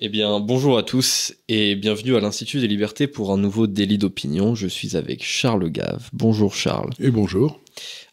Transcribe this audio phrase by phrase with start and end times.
[0.00, 3.96] Eh bien, bonjour à tous et bienvenue à l'Institut des libertés pour un nouveau délit
[3.96, 4.56] d'opinion.
[4.56, 6.08] Je suis avec Charles Gave.
[6.12, 6.90] Bonjour Charles.
[6.98, 7.60] Et bonjour.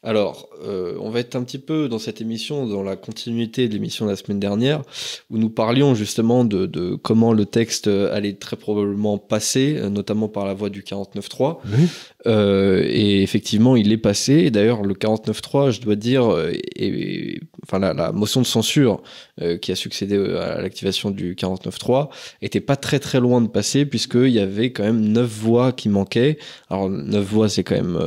[0.03, 3.73] Alors, euh, on va être un petit peu dans cette émission, dans la continuité de
[3.73, 4.81] l'émission de la semaine dernière,
[5.29, 10.53] où nous parlions justement de, comment le texte allait très probablement passer, notamment par la
[10.53, 11.57] voie du 49.3.
[11.65, 11.87] Oui.
[12.27, 14.49] Euh, et effectivement, il est passé.
[14.49, 16.35] D'ailleurs, le 49.3, je dois dire,
[16.75, 19.01] et, enfin la, motion de censure
[19.41, 22.09] euh, qui a succédé à l'activation du 49.3
[22.41, 25.89] était pas très très loin de passer, puisqu'il y avait quand même neuf voix qui
[25.89, 26.37] manquaient.
[26.69, 27.99] Alors, neuf voix, c'est quand même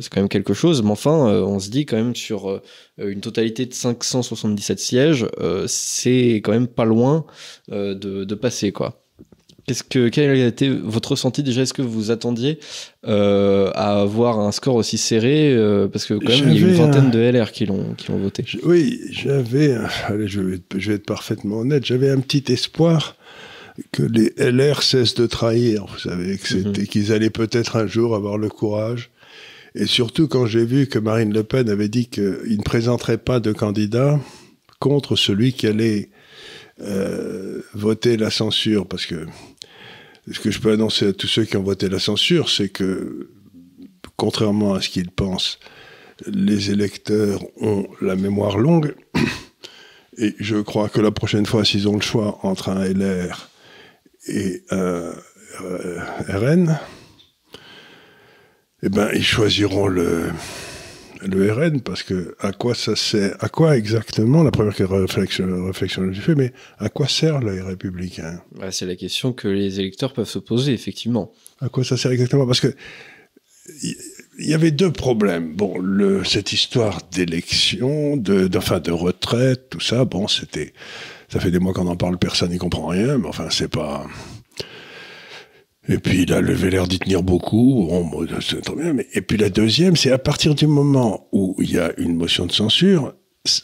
[0.00, 2.60] c'est quand même quelque chose, mais enfin, on se dit quand même sur
[3.00, 7.24] euh, une totalité de 577 sièges, euh, c'est quand même pas loin
[7.72, 9.04] euh, de, passer quoi.
[9.68, 11.62] Qu'est-ce que quel a été votre ressenti déjà?
[11.62, 12.58] Est-ce que vous attendiez
[13.04, 15.56] à avoir un score aussi serré
[15.92, 18.18] Parce que quand même il y a une vingtaine de LR qui l'ont qui ont
[18.18, 18.44] voté.
[18.64, 19.76] oui, j'avais.
[20.06, 21.84] Allez, je vais, je vais être parfaitement honnête.
[21.84, 23.16] J'avais un petit espoir
[23.92, 25.86] que les LR cessent de trahir.
[25.86, 26.86] Vous savez que c'était mhm.
[26.86, 29.10] qu'ils allaient peut-être un jour avoir le courage
[29.74, 33.40] et surtout quand j'ai vu que Marine Le Pen avait dit qu'il ne présenterait pas
[33.40, 34.18] de candidat
[34.80, 36.08] contre celui qui allait
[36.80, 38.86] euh, voter la censure.
[38.86, 39.26] Parce que
[40.32, 43.30] ce que je peux annoncer à tous ceux qui ont voté la censure, c'est que,
[44.16, 45.58] contrairement à ce qu'ils pensent,
[46.26, 48.94] les électeurs ont la mémoire longue.
[50.18, 53.50] Et je crois que la prochaine fois, s'ils ont le choix entre un LR
[54.26, 55.12] et un
[55.62, 56.78] euh, RN,
[58.82, 60.30] eh ben, ils choisiront le,
[61.26, 66.02] le RN parce que à quoi ça sert À quoi exactement La première réflexion, réflexion
[66.02, 69.80] que j'ai fait, mais à quoi sert les républicains bah, C'est la question que les
[69.80, 71.32] électeurs peuvent se poser, effectivement.
[71.60, 72.46] À quoi ça sert exactement?
[72.46, 72.74] Parce que
[73.82, 75.54] il y avait deux problèmes.
[75.54, 80.72] Bon, le, cette histoire d'élection, de, de, de retraite, tout ça, bon, c'était,
[81.28, 84.06] ça fait des mois qu'on en parle, personne n'y comprend rien, mais enfin, c'est pas,
[85.88, 87.86] et puis il a levé l'air d'y tenir beaucoup.
[87.88, 88.92] Bon, c'est très bien.
[88.92, 89.06] Mais...
[89.14, 92.46] Et puis la deuxième, c'est à partir du moment où il y a une motion
[92.46, 93.14] de censure,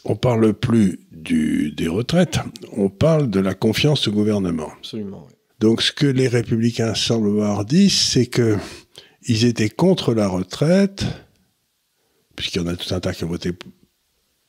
[0.03, 2.39] on parle plus du, des retraites,
[2.75, 4.71] on parle de la confiance au gouvernement.
[4.79, 5.25] Absolument.
[5.27, 5.33] Oui.
[5.59, 8.57] Donc ce que les républicains semblent avoir dit, c'est que
[9.27, 11.05] ils étaient contre la retraite,
[12.35, 13.51] puisqu'il y en a tout un tas qui ont voté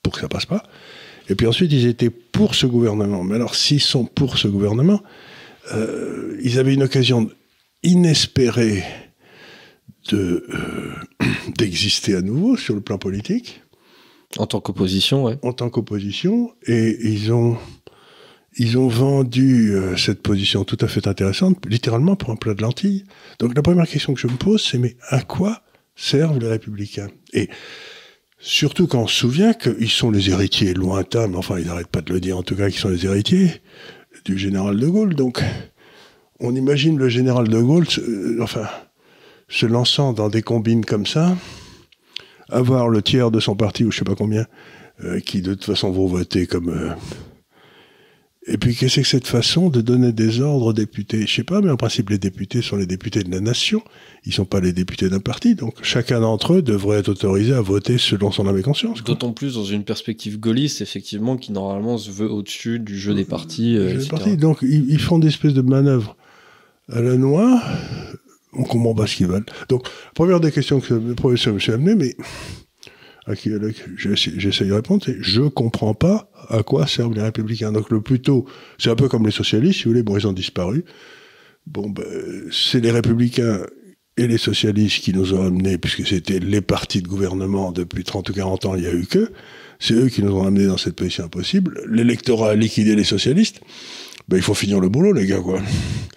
[0.03, 0.63] pour que ça passe pas.
[1.29, 3.25] Et puis ensuite, ils étaient pour ce gouvernement.
[3.25, 5.03] Mais alors, s'ils sont pour ce gouvernement,
[5.73, 7.31] euh, ils avaient une occasion
[7.83, 8.85] inespéré
[10.11, 10.95] de euh,
[11.57, 13.63] d'exister à nouveau sur le plan politique.
[14.39, 15.39] En tant qu'opposition, ouais.
[15.43, 17.57] En tant qu'opposition, et ils ont
[18.59, 22.63] ils ont vendu euh, cette position tout à fait intéressante, littéralement pour un plat de
[22.63, 23.05] lentilles.
[23.39, 25.63] Donc la première question que je me pose, c'est mais à quoi
[25.95, 27.09] servent les républicains?
[27.35, 27.49] Et
[28.39, 32.01] surtout quand on se souvient qu'ils sont les héritiers lointains, mais enfin ils n'arrêtent pas
[32.01, 33.61] de le dire en tout cas qu'ils sont les héritiers
[34.25, 35.15] du général de Gaulle.
[35.15, 35.43] Donc
[36.41, 38.67] on imagine le général de Gaulle, euh, enfin,
[39.49, 41.37] se lançant dans des combines comme ça,
[42.49, 44.47] avoir le tiers de son parti, ou je sais pas combien,
[45.05, 46.69] euh, qui de toute façon vont voter comme...
[46.69, 46.91] Euh,
[48.49, 51.27] et puis qu'est-ce que c'est cette façon de donner des ordres aux députés?
[51.27, 53.83] Je sais pas, mais en principe les députés sont les députés de la nation,
[54.25, 57.61] ils sont pas les députés d'un parti, donc chacun d'entre eux devrait être autorisé à
[57.61, 59.03] voter selon son âme et conscience.
[59.03, 63.25] D'autant plus dans une perspective gaulliste, effectivement, qui normalement se veut au-dessus du jeu des
[63.25, 63.77] partis.
[63.77, 64.37] Des partis.
[64.37, 66.17] Donc ils, ils, font des espèces de manœuvres
[66.91, 67.61] à la noix,
[68.53, 69.47] on comprend pas ce qu'ils veulent.
[69.69, 72.17] Donc, première des questions que le professeur me s'est amené, mais
[73.27, 73.51] à qui
[73.97, 77.73] j'essaie de répondre, c'est je comprends pas à quoi servent les républicains.
[77.73, 78.47] Donc le plus tôt,
[78.79, 80.85] c'est un peu comme les socialistes, si vous voulez, bon, ils ont disparu.
[81.67, 82.05] Bon, ben,
[82.53, 83.67] c'est les républicains
[84.17, 88.31] et les socialistes qui nous ont amenés, puisque c'était les partis de gouvernement depuis 30
[88.31, 89.33] ou 40 ans, il n'y a eu que.
[89.79, 91.83] C'est eux qui nous ont amenés dans cette position impossible.
[91.91, 93.61] L'électorat a liquidé les socialistes
[94.29, 95.61] bah, il faut finir le boulot, les gars, quoi.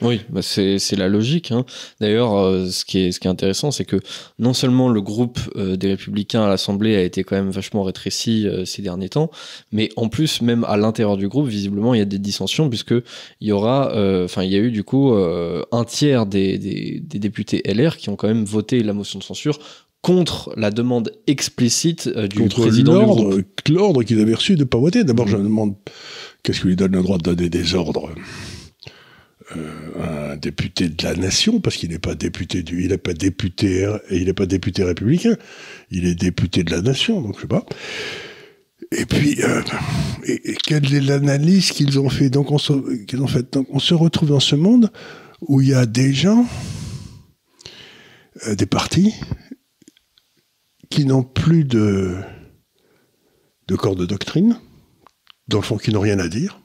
[0.02, 1.52] Oui, bah c'est la logique.
[1.52, 1.66] Hein.
[2.00, 3.97] D'ailleurs, euh, ce, qui est, ce qui est intéressant, c'est que
[4.38, 8.48] non seulement le groupe euh, des Républicains à l'Assemblée a été quand même vachement rétréci
[8.48, 9.30] euh, ces derniers temps,
[9.74, 12.94] mais en plus, même à l'intérieur du groupe, visiblement, il y a des dissensions, puisque
[13.42, 13.92] il y aura,
[14.24, 18.10] enfin, il y a eu du coup un tiers des, des, des députés LR qui
[18.10, 19.60] ont quand même voté la motion de censure
[20.01, 23.45] contre la demande explicite du président du groupe.
[23.69, 25.04] L'ordre qu'ils avaient reçu de ne pas voter.
[25.04, 25.75] D'abord, je demande
[26.44, 28.13] Qu'est-ce qui lui donne le droit de donner des ordres
[29.56, 33.13] euh, un député de la nation, parce qu'il n'est pas député du, il n'est pas
[33.13, 35.36] député, il n'est pas député républicain,
[35.89, 37.65] il est député de la nation, donc je sais pas.
[38.91, 39.62] Et puis, euh,
[40.65, 42.30] quelle est l'analyse qu'ils ont fait?
[42.30, 43.53] Donc on se, ont fait?
[43.53, 44.91] Donc on se retrouve dans ce monde
[45.41, 46.45] où il y a des gens,
[48.47, 49.13] euh, des partis,
[50.89, 52.15] qui n'ont plus de,
[53.68, 54.59] de corps de doctrine,
[55.50, 56.60] dans le fond, qui n'ont rien à dire,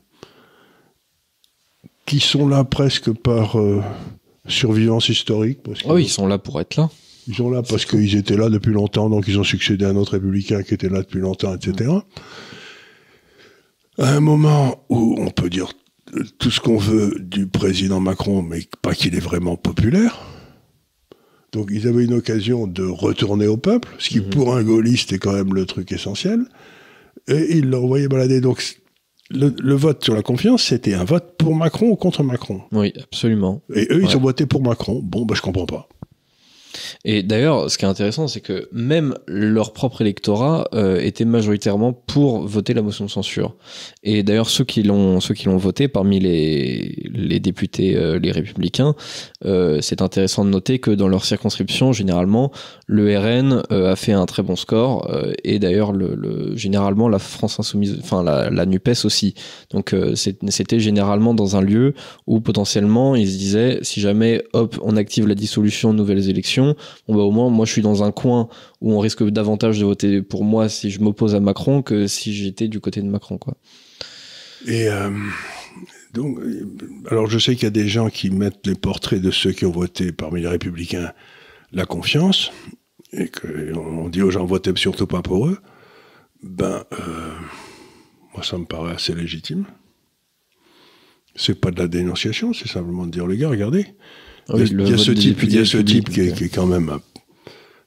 [2.06, 3.82] qui sont là presque par euh,
[4.46, 5.62] survivance historique.
[5.62, 6.90] Parce que Ah oui, ils sont là pour être là.
[7.26, 9.96] Ils sont là parce qu'ils étaient là depuis longtemps, donc ils ont succédé à un
[9.96, 11.90] autre républicain qui était là depuis longtemps, etc.
[13.98, 15.72] À un moment où on peut dire
[16.38, 20.20] tout ce qu'on veut du président Macron, mais pas qu'il est vraiment populaire.
[21.52, 25.18] Donc ils avaient une occasion de retourner au peuple, ce qui pour un gaulliste est
[25.18, 26.44] quand même le truc essentiel.
[27.28, 28.40] Et ils l'envoyaient balader.
[28.40, 28.62] Donc
[29.30, 32.60] le, le vote sur la confiance, c'était un vote pour Macron ou contre Macron?
[32.72, 33.62] Oui, absolument.
[33.74, 34.04] Et eux, Ouais.
[34.10, 35.00] ils ont voté pour Macron.
[35.02, 35.88] Bon, bah, je comprends pas.
[37.04, 41.92] Et d'ailleurs, ce qui est intéressant, c'est que même leur propre électorat euh, était majoritairement
[41.92, 43.56] pour voter la motion de censure.
[44.02, 48.32] Et d'ailleurs, ceux qui l'ont ceux qui l'ont voté parmi les les députés euh, les
[48.32, 48.94] républicains,
[49.44, 52.50] euh, c'est intéressant de noter que dans leur circonscription, généralement,
[52.86, 55.10] le RN euh, a fait un très bon score
[55.44, 59.34] et d'ailleurs le, le- généralement la France insoumise, enfin la, la Nupes aussi.
[59.70, 61.94] Donc c'était généralement dans un lieu
[62.26, 66.63] où potentiellement ils se disaient si jamais hop on active la dissolution nouvelles élections
[67.06, 68.48] bon bah au moins moi je suis dans un coin
[68.80, 72.32] où on risque davantage de voter pour moi si je m'oppose à Macron que si
[72.32, 73.54] j'étais du côté de Macron quoi.
[74.66, 75.10] Et euh,
[76.14, 76.38] donc,
[77.10, 79.66] alors je sais qu'il y a des gens qui mettent les portraits de ceux qui
[79.66, 81.12] ont voté parmi les républicains
[81.74, 82.52] la confiance,
[83.12, 85.58] et qu'on dit aux gens votez surtout pas pour eux.
[86.42, 87.32] Ben, euh,
[88.32, 89.66] moi ça me paraît assez légitime.
[91.36, 93.86] C'est pas de la dénonciation, c'est simplement de dire les gars, regardez,
[94.50, 96.48] oui, il y a, ce type, il y a ce type qui est, qui est
[96.48, 96.98] quand même euh,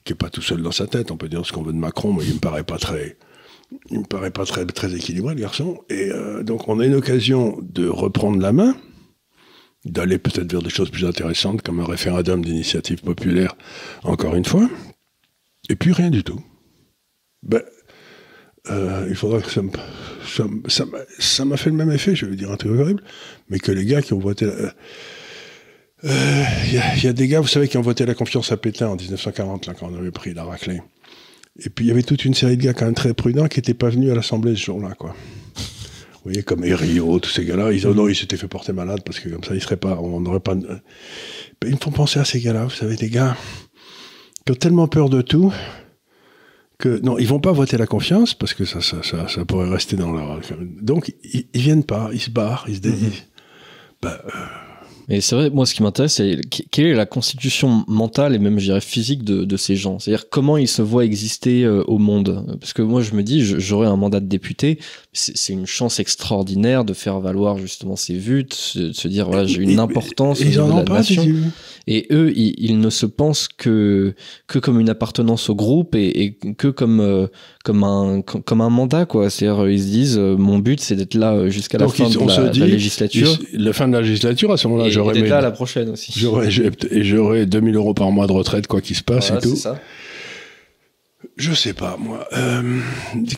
[0.04, 1.12] qui est pas tout seul dans sa tête.
[1.12, 3.18] On peut dire ce qu'on veut de Macron, mais il me paraît pas très,
[3.92, 5.80] il me paraît pas très très équilibré le garçon.
[5.90, 8.76] Et euh, donc on a une occasion de reprendre la main,
[9.86, 13.56] d'aller peut-être vers des choses plus intéressantes comme un référendum d'initiative populaire,
[14.04, 14.68] encore une fois.
[15.70, 16.42] Et puis rien du tout.
[17.44, 17.62] Ben,
[18.70, 22.36] euh, il faudra que ça me, m'a- ça m'a fait le même effet, je vais
[22.36, 23.04] dire un truc horrible,
[23.50, 24.46] mais que les gars qui ont voté.
[26.04, 28.06] Euh, euh, Il y, a- il y a des gars, vous savez, qui ont voté
[28.06, 30.82] la confiance à Pétain en 1940, là, quand on avait pris la raclée.
[31.60, 33.58] Et puis il y avait toute une série de gars quand même très prudents qui
[33.58, 35.16] n'étaient pas venus à l'Assemblée ce jour-là, quoi.
[35.56, 39.02] Vous voyez, comme Herriot, tous ces gars-là, ils, oh non, ils s'étaient fait porter malade
[39.06, 40.54] parce que comme ça, ils seraient pas, on n'aurait pas.
[40.56, 40.80] Ben,
[41.66, 43.36] ils me font penser à ces gars-là, vous savez, des gars
[44.46, 45.52] qui ont tellement peur de tout
[46.78, 49.70] que non, ils vont pas voter la confiance parce que ça, ça, ça, ça pourrait
[49.70, 50.40] rester dans leur.
[50.82, 52.82] Donc ils, ils viennent pas, ils se barrent, ils se.
[52.82, 53.24] dé- ils-
[54.04, 54.30] ben, euh,
[55.10, 58.60] Et c'est vrai, moi, ce qui m'intéresse, c'est quelle est la constitution mentale et même,
[58.60, 60.00] je dirais, physique de, de ces gens?
[60.00, 62.46] C'est-à-dire comment ils se voient exister euh, au monde?
[62.60, 64.80] Parce que moi, je me dis, j'aurais un mandat de député.
[65.14, 69.08] C'est c'est une chance extraordinaire de faire valoir justement ses vues, de se, de se
[69.08, 71.26] dire, voilà, j'ai une ils- importance niveau en de ont la pas, nation.
[71.90, 74.14] Et eux, ils, ils ne se pensent que
[74.48, 77.28] que comme une appartenance au groupe et, et que comme euh,
[77.64, 79.30] comme un comme un mandat quoi.
[79.30, 82.18] C'est-à-dire, ils se disent, euh, mon but, c'est d'être là euh, jusqu'à la fin ils-
[82.18, 83.38] de la, législature.
[83.54, 85.52] Ils- La fin de la législature, à ce moment-là, et, et j'aurais là à la
[85.52, 86.14] prochaine aussi.
[86.18, 86.48] j'aurais
[86.92, 89.56] et j'aurais 2000 euros par mois de retraite, quoi qu'il se passe Voilà, et tout.
[89.56, 89.80] ça.
[91.36, 92.28] Je sais pas, moi.
[92.34, 92.80] Euh,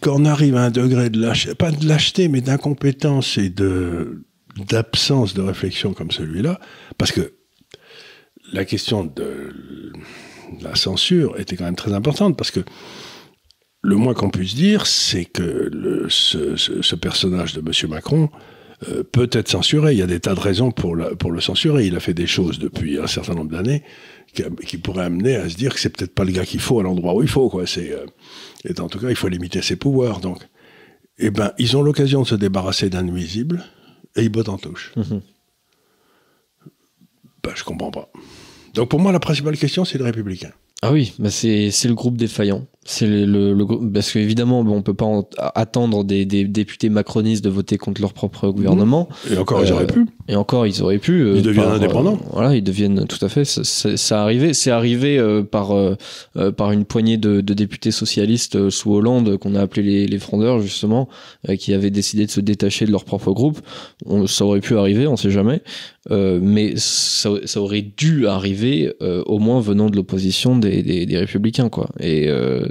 [0.01, 4.23] quand on arrive à un degré de lâcheté, pas de lâcheté, mais d'incompétence et de
[4.67, 6.59] d'absence de réflexion comme celui-là,
[6.97, 7.33] parce que
[8.51, 9.53] la question de
[10.61, 12.61] la censure était quand même très importante, parce que
[13.81, 17.89] le moins qu'on puisse dire, c'est que le, ce, ce- ce personnage de M.
[17.89, 18.30] Macron
[18.88, 19.94] euh, peut être censuré.
[19.94, 21.86] Il y a des tas de raisons pour, la- pour le censurer.
[21.88, 23.83] Il a fait des choses depuis un certain nombre d'années
[24.33, 26.80] qui, qui pourraient amener à se dire que c'est peut-être pas le gars qu'il faut
[26.80, 27.50] à l'endroit où il faut.
[27.50, 27.68] Quoi.
[27.68, 28.06] C'est, euh,
[28.66, 30.19] et en tout cas, il faut limiter ses pouvoirs.
[30.21, 30.40] Donc,
[31.18, 33.64] eh ben, ils ont l'occasion de se débarrasser d'un nuisible
[34.16, 34.94] et ils bottent en touche.
[34.95, 35.21] Mhm.
[37.44, 38.09] Ben, je comprends pas.
[38.74, 40.52] Donc pour moi, la principale question, c'est le républicain.
[40.81, 42.66] Ah oui, bah c'est c'est le groupe défaillant.
[42.86, 46.90] C'est le, le, le parce qu'évidemment, bon, on peut pas en- attendre des, des députés
[46.90, 49.09] macronistes de voter contre leur propre gouvernement.
[49.30, 50.06] Et encore, ils Euh, auraient pu.
[50.31, 51.24] Et encore, ils auraient pu.
[51.24, 52.19] euh, Ils deviennent par, euh, indépendants.
[52.31, 53.45] voilà, ils deviennent tout à fait.
[53.45, 55.95] Ça, arrivé, c'est arrivé euh, par euh,
[56.56, 60.59] par une poignée de, de députés socialistes sous Hollande qu'on a appelé les, les frondeurs
[60.62, 61.09] justement,
[61.57, 63.59] qui avaient décidé de se détacher de leur propre groupe.
[64.06, 65.62] On- ça aurait pu arriver, on sait jamais.
[66.12, 71.06] Euh, mais ça, ça aurait dû arriver euh, au moins venant de l'opposition des, des,
[71.07, 71.90] des républicains quoi.
[72.00, 72.68] Et euh,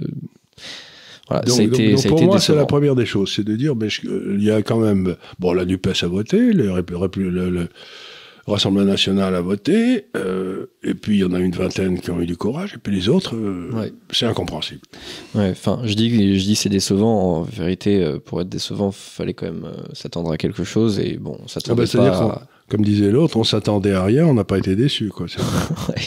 [1.29, 3.07] voilà, Donc, ça a donc- été, donc ça a pour moi, c'est la première des
[3.07, 4.01] choses, c'est de dire, mais je-
[4.35, 7.69] il y a quand même, bon, la Nupes a voté, le, le- le
[8.47, 12.19] Rassemblement national a voté, euh, et puis il y en a une vingtaine qui ont
[12.19, 13.93] eu du courage, et puis les autres, euh, Ouais.
[14.11, 14.81] c'est incompréhensible.
[15.35, 17.41] Ouais, enfin, je dis, je dis c'est décevant.
[17.41, 20.99] En vérité, euh, pour être décevant, fallait quand même s'attendre à quelque chose.
[20.99, 22.09] Et bon, on Ah s'attendait bah, pas.
[22.25, 25.27] à- comme disait l'autre, on s'attendait à rien, on n'a pas été déçu, quoi.
[25.91, 26.03] Ouais.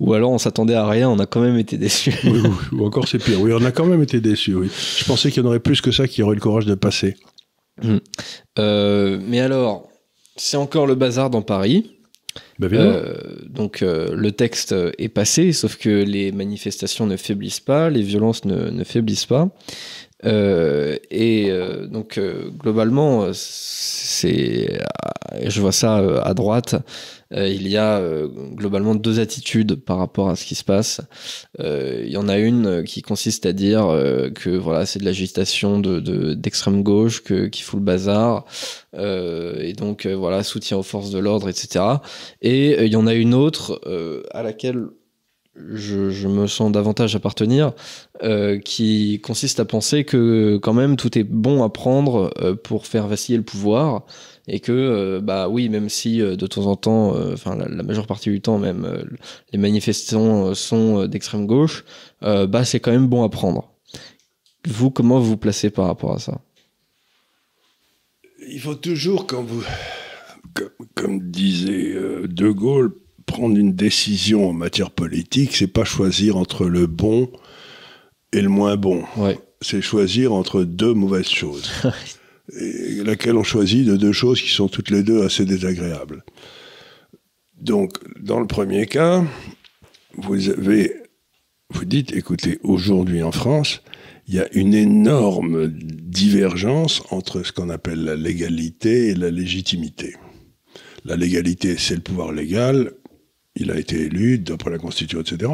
[0.00, 2.14] Ou alors on s'attendait à rien, on a quand même été déçus.
[2.24, 3.40] ou, ou- ou encore c'est pire.
[3.40, 4.70] Oui, on a quand même été déçus, oui.
[4.98, 6.74] Je pensais qu'il y en aurait plus que ça qui aurait eu le courage de
[6.74, 7.16] passer.
[8.58, 9.88] Euh, mais alors,
[10.36, 11.92] c'est encore le bazar dans Paris.
[12.58, 13.14] Bah, Euh,
[13.48, 18.44] donc euh, le texte est passé, sauf que les manifestations ne faiblissent pas, les violences
[18.44, 19.48] ne, ne faiblissent pas.
[20.24, 24.80] Euh, et euh, donc euh, globalement, euh, c'est,
[25.34, 26.74] euh, je vois ça euh, à droite.
[27.32, 28.02] il y a
[28.54, 31.00] globalement deux attitudes par rapport à ce qui se passe.
[31.60, 33.82] Il y en a une qui consiste à dire
[34.34, 38.44] que voilà, c'est de l'agitation de, de- d'extrême gauche, que qui fout le bazar,
[38.98, 42.00] et donc voilà, soutien aux forces de l'ordre, etc.
[42.42, 43.80] Et il y en a une autre
[44.32, 44.86] à laquelle
[45.56, 47.72] je, me sens davantage appartenir,
[48.22, 52.86] euh, qui consiste à penser que quand même tout est bon à prendre euh, pour
[52.86, 54.04] faire vaciller le pouvoir
[54.46, 58.30] et que euh, bah oui même si de temps en temps enfin la, majeure partie
[58.30, 59.04] du temps même
[59.52, 61.84] les manifestants sont d'extrême gauche
[62.22, 63.72] bah c'est quand même bon à prendre.
[64.68, 66.40] Vous comment vous vous placez par rapport à ça?
[68.46, 69.62] Il faut toujours, quand vous,
[70.94, 71.94] comme, disait
[72.26, 72.94] De Gaulle,
[73.30, 77.30] prendre une décision en matière politique, c'est pas choisir entre le bon
[78.32, 79.04] et le moins bon.
[79.16, 81.70] ouais C'est choisir entre deux mauvaises choses.
[82.60, 86.24] et laquelle on choisit de deux choses qui sont toutes les deux assez désagréables.
[87.60, 89.24] Donc, dans le premier cas,
[90.16, 90.92] vous avez,
[91.72, 93.80] vous dites, écoutez, aujourd'hui en France,
[94.26, 100.16] il y a une énorme divergence entre ce qu'on appelle la légalité et la légitimité.
[101.04, 102.92] La légalité, c'est le pouvoir légal,
[103.60, 105.52] il a été élu d'après la Constitution, etc.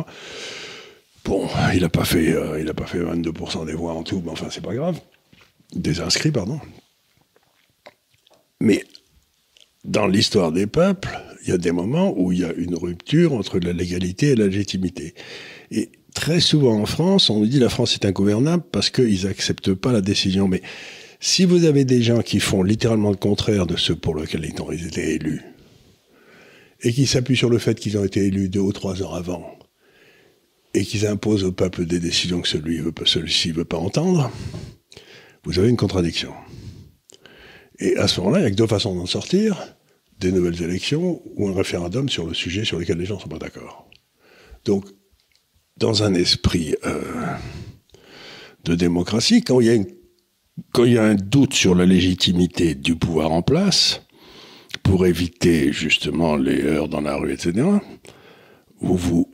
[1.24, 4.22] Bon, il n'a pas fait, euh, il a pas fait 22% des voix en tout,
[4.24, 4.98] mais enfin, c'est pas grave.
[5.74, 6.60] Des inscrits, pardon.
[8.60, 8.84] Mais
[9.84, 13.32] dans l'histoire des peuples, il y a des moments où il y a une rupture
[13.32, 15.14] entre la légalité et la légitimité.
[15.70, 19.74] Et très souvent en France, on nous dit la France est ingouvernable parce qu'ils n'acceptent
[19.74, 20.48] pas la décision.
[20.48, 20.62] Mais
[21.18, 24.62] si vous avez des gens qui font littéralement le contraire de ce pour lequel ils
[24.62, 25.42] ont été élus,
[26.80, 29.58] et qui s'appuient sur le fait qu'ils ont été élus deux ou trois ans avant,
[30.74, 34.30] et qu'ils imposent au peuple des décisions que celui veut, celui-ci ne veut pas entendre,
[35.44, 36.32] vous avez une contradiction.
[37.78, 39.76] Et à ce moment-là, il n'y a que deux façons d'en sortir,
[40.18, 43.28] des nouvelles élections ou un référendum sur le sujet sur lequel les gens ne sont
[43.28, 43.88] pas d'accord.
[44.64, 44.86] Donc,
[45.76, 47.02] dans un esprit euh,
[48.64, 49.86] de démocratie, quand il
[50.92, 54.05] y a un doute sur la légitimité du pouvoir en place,
[54.82, 57.52] pour éviter justement les heurts dans la rue, etc.,
[58.80, 59.30] vous vous,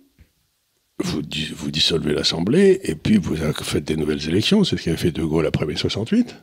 [1.03, 4.97] vous, dis- vous dissolvez l'Assemblée et puis vous faites des nouvelles élections, c'est ce qu'avait
[4.97, 6.37] fait De Gaulle après mai 68.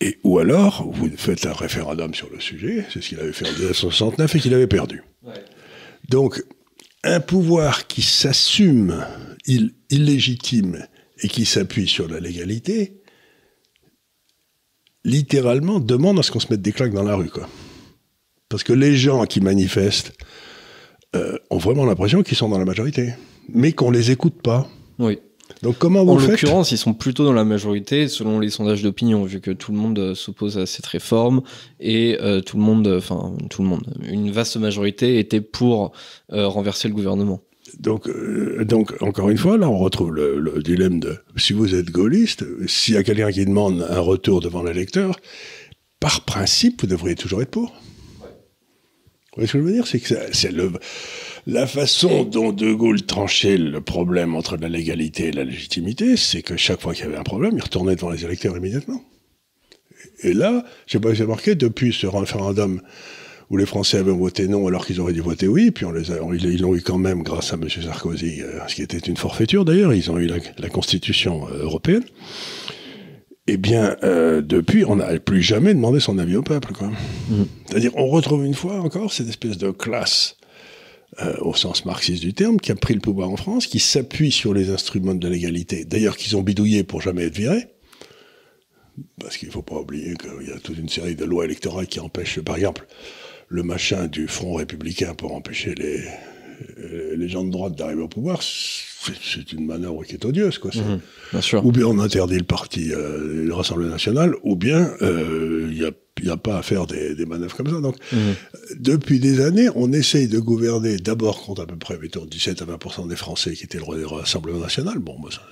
[0.00, 3.46] Et, ou alors, vous faites un référendum sur le sujet, c'est ce qu'il avait fait
[3.48, 5.02] en 1969 et qu'il avait perdu.
[6.08, 6.42] Donc,
[7.04, 9.06] un pouvoir qui s'assume
[9.46, 10.86] ill- illégitime
[11.22, 13.00] et qui s'appuie sur la légalité,
[15.04, 17.28] littéralement demande à ce qu'on se mette des claques dans la rue.
[17.28, 17.48] Quoi.
[18.48, 20.12] Parce que les gens qui manifestent
[21.14, 23.14] euh, ont vraiment l'impression qu'ils sont dans la majorité,
[23.48, 24.66] mais qu'on les écoute pas.
[24.98, 25.18] oui
[25.62, 28.82] Donc comment En vous faites l'occurrence, ils sont plutôt dans la majorité selon les sondages
[28.82, 31.42] d'opinion, vu que tout le monde euh, s'oppose à cette réforme
[31.80, 35.92] et euh, tout le monde, enfin tout le monde, une vaste majorité était pour
[36.32, 37.40] euh, renverser le gouvernement.
[37.78, 41.74] Donc, euh, donc, encore une fois, là, on retrouve le, le dilemme de si vous
[41.74, 45.18] êtes gaulliste, s'il y a quelqu'un qui demande un retour devant l'électeur,
[46.00, 47.74] par principe, vous devriez toujours être pour.
[49.36, 49.86] Vous voyez ce que je veux dire?
[49.86, 50.14] C'est que
[51.46, 56.42] la façon dont De Gaulle tranchait le problème entre la légalité et la légitimité, c'est
[56.42, 59.02] que chaque fois qu'il y avait un problème, il retournait devant les électeurs immédiatement.
[60.22, 62.80] Et là, je sais pas si vous avez depuis ce référendum
[63.50, 66.10] où les Français avaient voté non alors qu'ils auraient dû voter oui, puis on les
[66.10, 67.68] a, on- ils l'ont eu quand même grâce à M.
[67.68, 71.62] Sarkozy, euh, ce qui était une forfaiture d'ailleurs, ils ont eu la, la Constitution euh,
[71.64, 72.04] européenne.
[73.46, 76.72] Eh bien, euh, depuis, on n'a plus jamais demandé son avis au peuple.
[76.72, 76.90] quoi.
[77.68, 80.38] C'est-à-dire, on retrouve une fois encore cette espèce de classe,
[81.22, 84.30] euh, au sens marxiste du terme, qui a pris le pouvoir en France, qui s'appuie
[84.32, 87.66] sur les instruments de l'égalité, d'ailleurs qu'ils ont bidouillé pour jamais être virés.
[89.20, 91.86] Parce qu'il ne faut pas oublier qu'il y a toute une série de lois électorales
[91.86, 92.86] qui empêchent, par exemple,
[93.48, 96.00] le machin du Front républicain pour empêcher les,
[96.78, 98.40] euh, les gens de droite d'arriver au pouvoir.
[98.42, 100.56] C'est une manœuvre qui est odieuse.
[100.58, 100.70] Quoi.
[100.74, 101.00] Mhm,
[101.32, 101.64] bien sûr.
[101.66, 105.84] Ou bien on interdit le parti, euh, le Rassemblement national, ou bien euh, il n'y
[105.84, 105.90] a,
[106.22, 107.80] y a pas à faire des, des manœuvres comme ça.
[107.82, 108.34] Donc, Mhm.
[108.80, 112.64] depuis des années, on essaye de gouverner d'abord contre à peu près mettons, 17 à
[112.64, 114.98] 20 des Français qui étaient le Rassemblement national.
[115.00, 115.42] Bon, bah, ça,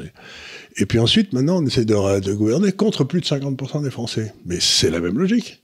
[0.78, 4.32] et puis ensuite, maintenant, on essaie de, de gouverner contre plus de 50 des Français.
[4.46, 5.62] Mais c'est la même logique.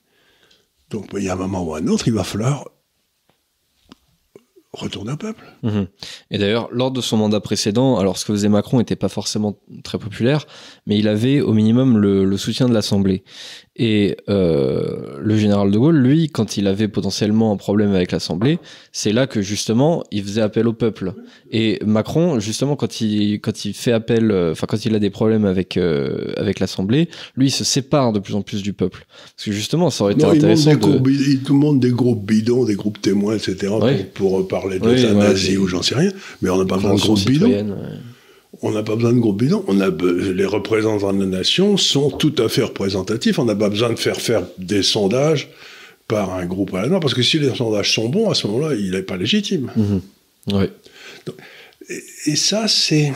[0.91, 2.69] Donc, il y a un moment ou un autre, il va falloir
[4.73, 5.45] retourner au peuple.
[5.63, 5.89] Mhm.
[6.31, 9.59] Et d'ailleurs, lors de son mandat précédent, alors ce que faisait Macron n'était pas forcément
[9.83, 10.47] très populaire,
[10.87, 13.25] mais il avait au minimum le soutien de l'Assemblée.
[13.79, 18.59] Et euh, le général de Gaulle, lui, quand il avait potentiellement un problème avec l'Assemblée,
[18.93, 21.13] c'est là que justement il faisait appel au peuple.
[21.53, 25.11] Et Macron, justement, quand il quand il fait appel, euh, enfin quand il a des
[25.11, 29.07] problèmes avec euh, avec l'Assemblée, lui il se sépare de plus en plus du peuple.
[29.37, 30.75] Parce que justement, ça aurait été Non, il, monte intéressant.
[30.75, 31.11] de-
[31.49, 33.73] il monde des groupes bidons, des groupes témoins, etc.
[33.81, 33.93] Oui.
[34.15, 36.11] Pour, pour parler Oui, d'euthanasie ouais, ou j'en sais rien.
[36.43, 37.47] Mais on n'a pas besoin de groupes bidons.
[37.49, 37.65] ouais.
[38.63, 39.65] On n'a pas besoin de groupes bidons.
[39.69, 43.39] On a les représentants de la nation sont tout à fait représentatifs.
[43.39, 45.49] On n'a pas besoin de faire faire des sondages
[46.09, 48.47] par un groupe à la non, parce que si les sondages sont bons, à ce
[48.47, 49.71] moment-là, il n'est pas légitime.
[49.77, 50.01] Mhm.
[50.55, 50.71] Ouais.
[51.91, 53.13] Et, et ça, c'est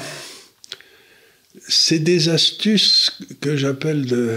[1.69, 4.37] c'est des astuces que j'appelle de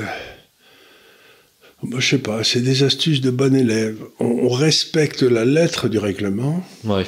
[1.84, 3.98] Moi, je sais pas, c'est des astuces de bon élève.
[4.20, 7.04] On, on respecte la lettre du règlement, Ouais.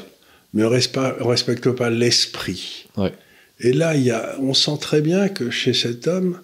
[0.54, 2.86] mais on ne respecte pas l'esprit.
[2.96, 3.14] Ouais.
[3.60, 6.40] Et là, y a, on sent très bien que chez cet homme,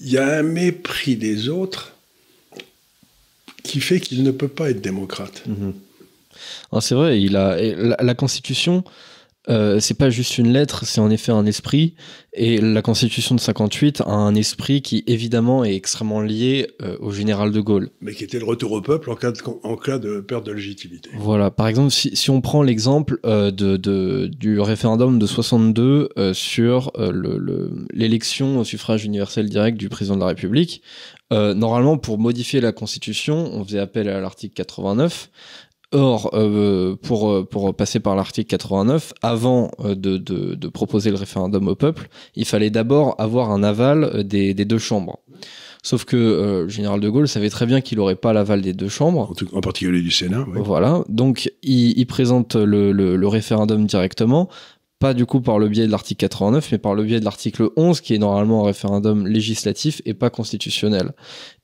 [0.00, 1.92] il y a un mépris des autres
[3.62, 5.42] qui fait qu'il ne peut pas être démocrate.
[5.46, 5.74] Mhm.
[6.80, 7.56] C'est vrai, il a
[8.02, 8.84] la Constitution.
[9.48, 11.94] Euh, c'est pas juste une lettre, c'est en effet un esprit.
[12.38, 17.10] Et la Constitution de 58 a un esprit qui évidemment est extrêmement lié euh, au
[17.10, 17.90] général de Gaulle.
[18.00, 20.52] Mais qui était le retour au peuple en cas de, en cas de perte de
[20.52, 21.08] légitimité.
[21.18, 26.10] Voilà, par exemple, si, si on prend l'exemple euh, de, de- du référendum de 62
[26.18, 30.82] euh, sur euh, le- le- l'élection au suffrage universel direct du président de la République,
[31.32, 35.30] euh, normalement, pour modifier la Constitution, on faisait appel à l'article 89.
[35.92, 41.10] Or, euh, pour, euh, pour passer par l'article 89, avant euh, de, de- de proposer
[41.10, 45.20] le référendum au peuple, il fallait d'abord avoir un aval des, des deux chambres.
[45.84, 48.72] Sauf que euh, le général de Gaulle savait très bien qu'il n'aurait pas l'aval des
[48.72, 49.28] deux chambres.
[49.30, 50.44] En, tout- en particulier du Sénat.
[50.52, 50.58] oui.
[50.64, 54.48] Voilà, donc il, il présente le, le- le référendum directement,
[54.98, 57.68] pas du coup par le biais de l'article 89, mais par le biais de l'article
[57.76, 61.12] 11, qui est normalement un référendum législatif et pas constitutionnel.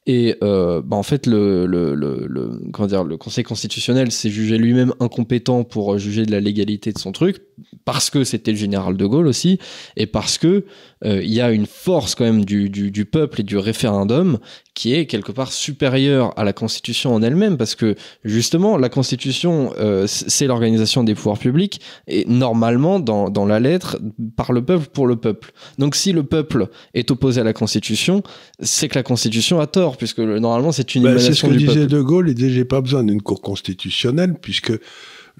[0.04, 4.30] Et euh, bah, en fait, le, le, le, le- comment dire, le Conseil constitutionnel s'est
[4.30, 7.42] jugé lui-même incompétent pour juger de la légalité de son truc,
[7.84, 9.60] parce que c'était le général de Gaulle aussi,
[9.96, 10.64] et parce que
[11.04, 14.38] euh, il y a une force quand même du, du, du peuple et du référendum
[14.74, 19.72] qui est quelque part supérieure à la Constitution en elle-même, parce que justement, la Constitution,
[19.78, 24.00] euh, c'est l'organisation des pouvoirs publics, et normalement, dans, dans la lettre,
[24.34, 25.52] par le peuple pour le peuple.
[25.78, 28.22] Donc si le peuple est opposé à la Constitution,
[28.60, 31.52] c'est que la Constitution a tort, puisque le- normalement, c'est une Ben, c'est ce que
[31.52, 31.86] du disait peuple.
[31.92, 32.28] De Gaulle.
[32.28, 34.72] Il disait j'ai pas besoin d'une cour constitutionnelle puisque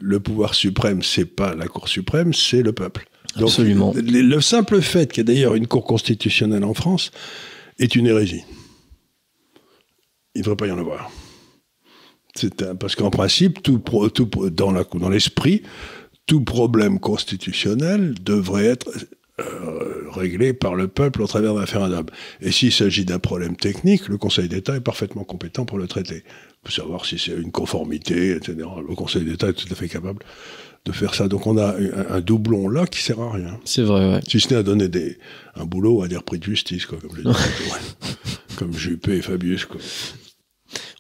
[0.01, 3.07] le pouvoir suprême c'est pas la cour suprême, c'est le peuple.
[3.37, 3.93] Donc, Absolument.
[3.95, 7.11] Le, le simple fait qu'il y ait d'ailleurs une cour constitutionnelle en France
[7.79, 8.43] est une hérésie.
[10.35, 11.11] Il ne devrait pas y en avoir.
[12.63, 15.63] Un- parce qu'en principe, tout, pro- tout pro- dans la- dans l'esprit,
[16.27, 18.91] tout problème constitutionnel devrait être
[19.41, 22.07] euh, réglé par le peuple au travers d'un référendum.
[22.41, 26.23] Et s'il s'agit d'un problème technique, le Conseil d'État est parfaitement compétent pour le traiter.
[26.63, 28.57] Pour savoir si c'est une conformité, etc.
[28.89, 30.21] Le Conseil d'État est tout à fait capable
[30.85, 31.29] de faire ça.
[31.29, 33.59] Donc on a un, un doublon là qui sert à rien.
[33.65, 34.21] C'est vrai, ouais.
[34.29, 35.19] Si ce n'est à donner des,
[35.57, 37.29] un boulot à des repris de justice, quoi, comme dit.
[38.59, 39.81] Comme Juppé et Fabius, quoi.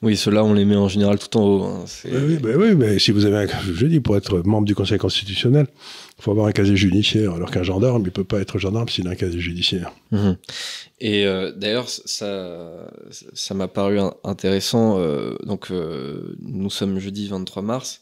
[0.03, 1.63] Oui, ceux-là, on les met en général tout en haut.
[1.63, 1.85] hein.
[1.87, 4.67] C'est- Oui, oui, ben oui, mais si vous avez un, je dis, pour être membre
[4.67, 5.67] du Conseil constitutionnel,
[6.23, 9.11] faut avoir un casier judiciaire, alors qu'un gendarme, il peut pas être gendarme s'il a
[9.11, 9.93] un casier judiciaire.
[10.13, 10.37] Mhm.
[11.01, 12.89] Et euh, d'ailleurs, ça,
[13.33, 14.99] ça m'a paru in- intéressant.
[14.99, 18.01] euh, donc, euh, nous sommes jeudi 23 mars,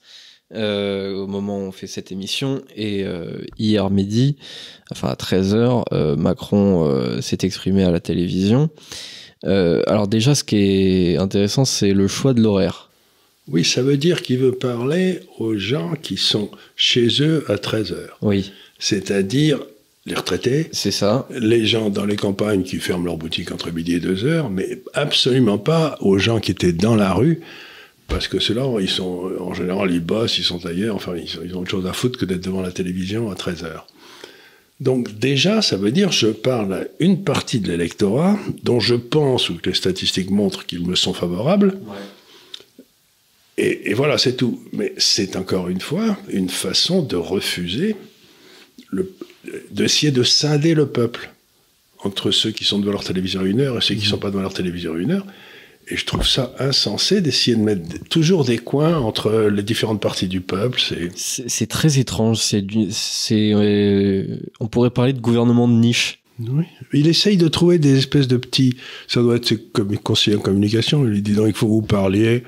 [0.54, 3.04] au moment où on fait cette émission, et
[3.59, 4.37] hier midi,
[4.90, 8.68] enfin à 13h, Macron s'est exprimé à la télévision.
[9.44, 12.89] Alors déjà, ce qui est intéressant, c'est le choix de l'horaire.
[13.50, 17.92] Oui, ça veut dire qu'il veut parler aux gens qui sont chez eux à 13
[17.92, 18.18] heures.
[18.22, 19.58] Oui, C'est-à-dire
[20.06, 21.28] les retraités, c'est ça.
[21.30, 24.80] les gens dans les campagnes qui ferment leur boutique entre midi et 2 heures, mais
[24.94, 27.40] absolument pas aux gens qui étaient dans la rue,
[28.08, 31.60] parce que ceux-là, ils sont, en général, ils bossent, ils sont ailleurs, enfin, ils, ont
[31.60, 33.86] autre chose à foutre que d'être devant la télévision à 13 heures.
[34.80, 39.50] Donc déjà, ça veut dire je parle à une partie de l'électorat dont je pense
[39.50, 41.78] ou que les statistiques montrent qu'ils me sont favorables,
[43.62, 44.61] et, et voilà, c'est tout.
[44.73, 47.96] Mais c'est encore une fois une façon de refuser,
[49.70, 51.31] d'essayer de scinder le peuple
[52.03, 54.31] entre ceux qui sont devant leur télévision une heure et ceux qui ne sont pas
[54.31, 55.27] devant leur télévision une heure.
[55.88, 60.29] Et je trouve ça insensé d'essayer de mettre toujours des coins entre les différentes parties
[60.29, 60.81] du peuple.
[61.16, 62.38] C'est très étrange.
[62.38, 62.64] C'est,
[63.55, 66.20] euh, on pourrait parler de gouvernement de niche.
[66.38, 66.64] oui.
[66.92, 68.77] Il essaye de trouver des espèces de petits.
[69.09, 71.05] Ça doit être ses commu- conseillers en communication.
[71.05, 72.44] Il lui dit donc il faut que vous parliez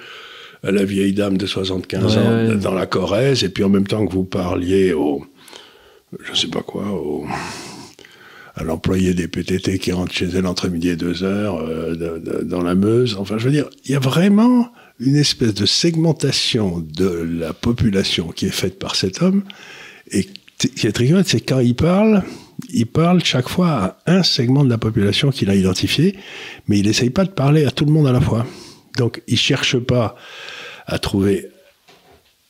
[0.71, 2.57] la vieille dame de 75 Ouais, ans ouais.
[2.57, 5.25] dans la Corrèze, et puis en même temps que vous parliez au.
[6.33, 7.25] Je sais pas quoi, au.
[8.55, 12.63] à l'employé des PTT qui rentre chez elle entre midi et deux heures euh, dans
[12.63, 13.17] la Meuse.
[13.19, 14.69] Enfin, je veux dire, il y a vraiment
[15.01, 19.43] une espèce de segmentation de la population qui est faite par cet homme.
[20.11, 22.23] Et qui est rigolo, c'est quand il parle,
[22.73, 26.15] il parle chaque fois à un segment de la population qu'il a identifié,
[26.69, 28.47] mais il n'essaye pas de parler à tout le monde à la fois.
[28.99, 30.15] Donc, il cherche pas
[30.93, 31.49] à trouver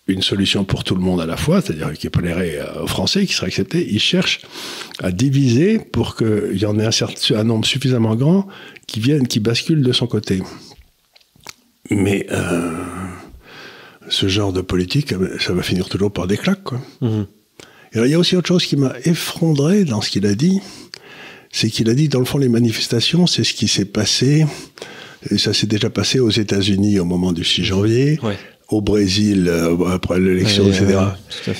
[0.08, 3.34] une solution pour tout le monde à la fois, c'est-à-dire qui plairait aux Français, qui
[3.34, 3.86] serait accepté.
[3.88, 4.40] Il cherche
[4.98, 8.48] à diviser pour qu'il y en ait un, certain, un nombre suffisamment grand
[8.88, 10.42] qui viennent, qui basculent de son côté.
[11.90, 12.72] Mais euh,
[14.08, 16.64] ce genre de politique, ça va finir toujours par des claques.
[16.64, 16.80] Quoi.
[17.00, 17.22] Mmh.
[17.94, 20.60] Et il y a aussi autre chose qui m'a effondré dans ce qu'il a dit,
[21.52, 24.46] c'est qu'il a dit, dans le fond, les manifestations, c'est ce qui s'est passé,
[25.30, 28.18] et ça s'est déjà passé aux États-Unis au moment du 6 janvier,
[28.68, 30.98] au Brésil euh, après l'élection, etc.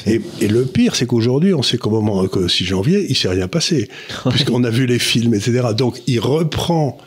[0.06, 3.48] et, le pire, c'est qu'aujourd'hui, on sait qu'au moment du 6 janvier, il s'est rien
[3.48, 3.88] passé,
[4.30, 5.68] puisqu'on a vu les films, etc.
[5.76, 6.98] Donc, il reprend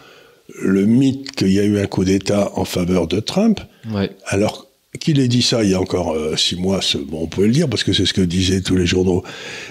[0.61, 3.59] le mythe qu'il y a eu un coup d'État en faveur de Trump,
[4.27, 4.67] alors
[4.99, 7.53] qu'il ait dit ça il y a encore euh, six mois, bon, on pouvait le
[7.53, 9.23] dire parce que c'est ce que disaient tous les journaux.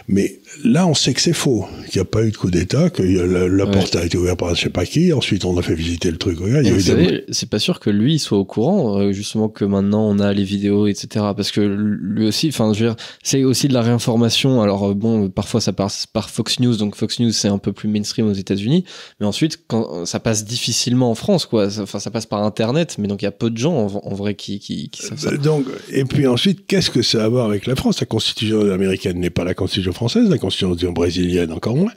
[0.09, 2.91] Mais là, on sait que c'est faux, qu'il n'y a pas eu de coup d'État,
[2.91, 5.13] que la, porte a été ouverte par je sais pas qui.
[5.13, 6.39] Ensuite, on a fait visiter le truc.
[6.39, 10.19] vous savez, c'est pas sûr que lui soit au courant, euh, justement, que maintenant on
[10.19, 11.27] a les vidéos, etc.
[11.37, 14.63] Parce que lui aussi, enfin, je veux dire, c'est aussi de la réinformation.
[14.63, 17.73] Alors euh, bon, parfois ça passe par Fox News, donc Fox News c'est un peu
[17.73, 18.85] plus mainstream aux États-Unis,
[19.21, 21.67] mais ensuite, quand ça passe difficilement en France, quoi.
[21.81, 24.35] Enfin, ça passe par Internet, mais donc il y a peu de gens en, vrai
[24.35, 25.37] qui, qui, qui savent ça.
[25.37, 28.01] Donc, et puis ensuite, qu'est-ce que ça a à voir avec la France?
[28.01, 30.29] La Constitution américaine n'est pas la Constitution française.
[30.29, 31.93] La constitution brésilienne encore moins.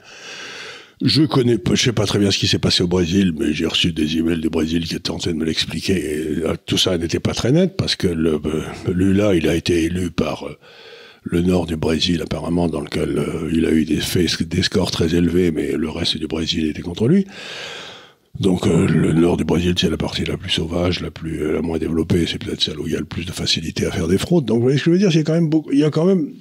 [1.00, 3.66] Je connais, je sais pas très bien ce qui s'est passé au Brésil, mais j'ai
[3.66, 6.02] reçu des emails du Brésil qui tentaient de me l'expliquer.
[6.44, 9.84] Euh, tout ça n'était pas très net parce que le, euh, Lula, il a été
[9.84, 10.58] élu par euh,
[11.22, 15.72] le nord du Brésil apparemment, dans lequel il a eu des scores très élevés, mais
[15.72, 17.26] le reste du Brésil était contre lui.
[18.40, 21.78] Donc le nord du Brésil, c'est la partie la plus sauvage, la plus la moins
[21.78, 24.18] développée, c'est peut-être celle où il y a le plus de facilité à faire des
[24.18, 24.44] fraudes.
[24.44, 26.04] Donc vous voyez ce que je veux dire, quand même beaucoup, il y a quand
[26.04, 26.32] même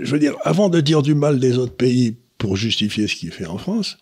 [0.00, 3.28] je veux dire, avant de dire du mal des autres pays pour justifier ce qui
[3.28, 3.98] est fait en France,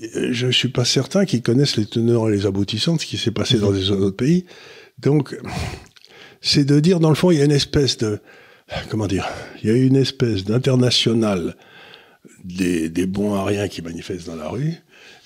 [0.00, 3.18] je ne suis pas certain qu'ils connaissent les teneurs et les aboutissants de ce qui
[3.18, 4.46] s'est passé dans les autres pays.
[4.98, 5.38] Donc,
[6.40, 8.20] c'est de dire, dans le fond, il y a une espèce de,
[8.88, 9.28] comment dire,
[9.62, 11.56] il y a une espèce d'international
[12.44, 14.74] des, des bons à rien qui manifestent dans la rue,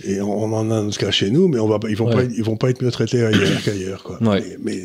[0.02, 2.42] et on, en a ce cas chez nous, mais on va, ils vont pas, ils
[2.42, 4.18] vont pas être mieux traités ailleurs qu'ailleurs, quoi.
[4.20, 4.82] Mais,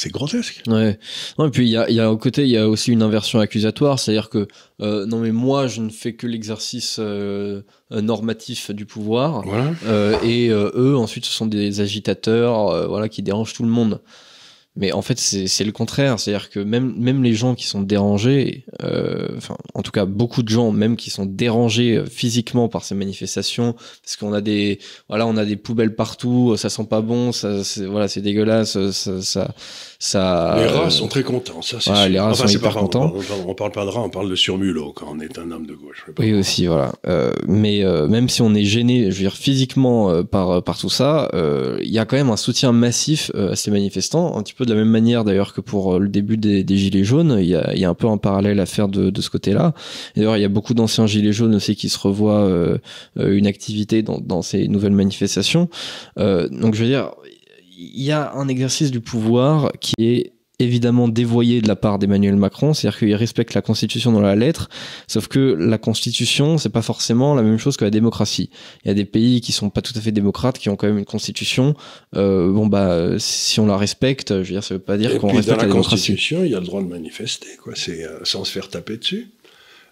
[0.00, 0.62] c'est grotesque.
[0.68, 0.96] Ouais.
[1.40, 3.98] et puis il y a, y a côté, il y a aussi une inversion accusatoire,
[3.98, 4.46] c'est-à-dire que
[4.80, 9.72] euh, non mais moi je ne fais que l'exercice euh, normatif du pouvoir, voilà.
[9.86, 14.00] euh, et eux ensuite ce sont des agitateurs, voilà, qui dérangent tout le monde.
[14.78, 16.20] Mais en fait, c'est le contraire.
[16.20, 20.44] C'est-à-dire que même, même les gens qui sont dérangés, euh, enfin, en tout cas, beaucoup
[20.44, 24.78] de gens, même qui sont dérangés euh, physiquement par ces manifestations, parce qu'on a des,
[25.08, 29.20] voilà, on a des poubelles partout, ça sent pas bon, ça, voilà, c'est dégueulasse, ça,
[29.20, 29.54] ça,
[30.00, 33.12] ça, les rats sont très contents, ça c'est Les rats sont hyper contents.
[33.48, 35.74] On, parle pas de rats, on parle de surmulot quand on est un homme de
[35.74, 36.06] gauche.
[36.20, 36.92] Oui aussi, voilà.
[37.08, 40.78] Euh, mais euh, même si on est gêné, je veux dire physiquement euh, par par
[40.78, 41.28] tout ça,
[41.82, 44.72] il y a quand même un soutien massif à ces manifestants, un petit peu de
[44.72, 47.36] la même manière d'ailleurs que pour le début des, des gilets jaunes.
[47.40, 49.74] Il y a, y a un peu un parallèle à faire de, de ce côté-là.
[50.14, 52.48] D'ailleurs, il y a beaucoup d'anciens gilets jaunes aussi qui se revoient
[53.16, 55.68] une activité dans, dans ces nouvelles manifestations.
[56.16, 57.10] donc je veux dire
[57.78, 62.34] il y a un exercice du pouvoir qui est évidemment dévoyé de la part d'Emmanuel
[62.34, 64.68] Macron, c'est-à-dire qu'il respecte la Constitution dans la lettre,
[65.06, 68.50] sauf que la Constitution, c'est pas forcément la même chose que la démocratie.
[68.84, 70.88] Il y a des pays qui sont pas tout à fait démocrates, qui ont quand
[70.88, 71.76] même une Constitution.
[72.16, 75.28] Euh, bon bah, si on la respecte, je veux dire, ça veut pas dire qu'on
[75.28, 77.74] respecte dans la, Constitution, il y a le droit de manifester, quoi.
[77.76, 79.30] C'est euh, sans se faire taper dessus.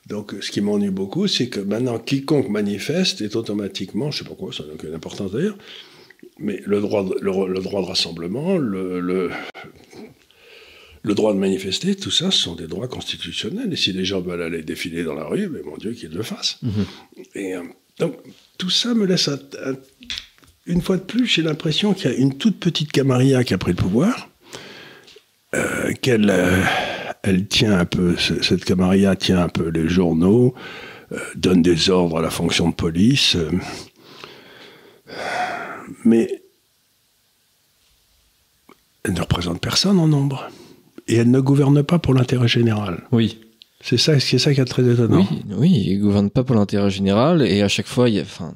[0.08, 4.34] Donc, ce qui m'ennuie beaucoup, c'est que maintenant, quiconque manifeste est automatiquement, je sais pas
[4.34, 5.56] quoi, ça n'a aucune importance d'ailleurs,
[6.38, 9.30] mais le droit de, le, droit de rassemblement, le, le,
[11.14, 13.72] droit de manifester, tout ça, ce sont des droits constitutionnels.
[13.72, 16.22] Et si les gens veulent aller défiler dans la rue, mais mon Dieu, qu'ils le
[16.22, 16.58] fassent.
[16.62, 16.86] Mhm.
[17.34, 17.62] Et euh,
[17.98, 18.16] donc,
[18.58, 19.30] tout ça me laisse.
[20.66, 23.58] une fois de plus, j'ai l'impression qu'il y a une toute petite camarilla qui a
[23.58, 24.28] pris le pouvoir,
[25.54, 26.62] euh, qu'elle euh,
[27.22, 30.54] elle tient un peu, cette camarilla tient un peu les journaux,
[31.34, 33.36] donne des ordres à la fonction de police
[36.04, 36.42] mais
[39.04, 40.48] elle ne représente personne en nombre.
[41.08, 43.04] Et elle ne gouverne pas pour l'intérêt général.
[43.12, 43.40] Oui.
[43.80, 45.24] C'est ça, c'est ça qui est très étonnant.
[45.30, 47.42] Oui, oui, ils ne gouvernent pas pour l'intérêt général.
[47.42, 48.54] Et à chaque fois, il y a, enfin,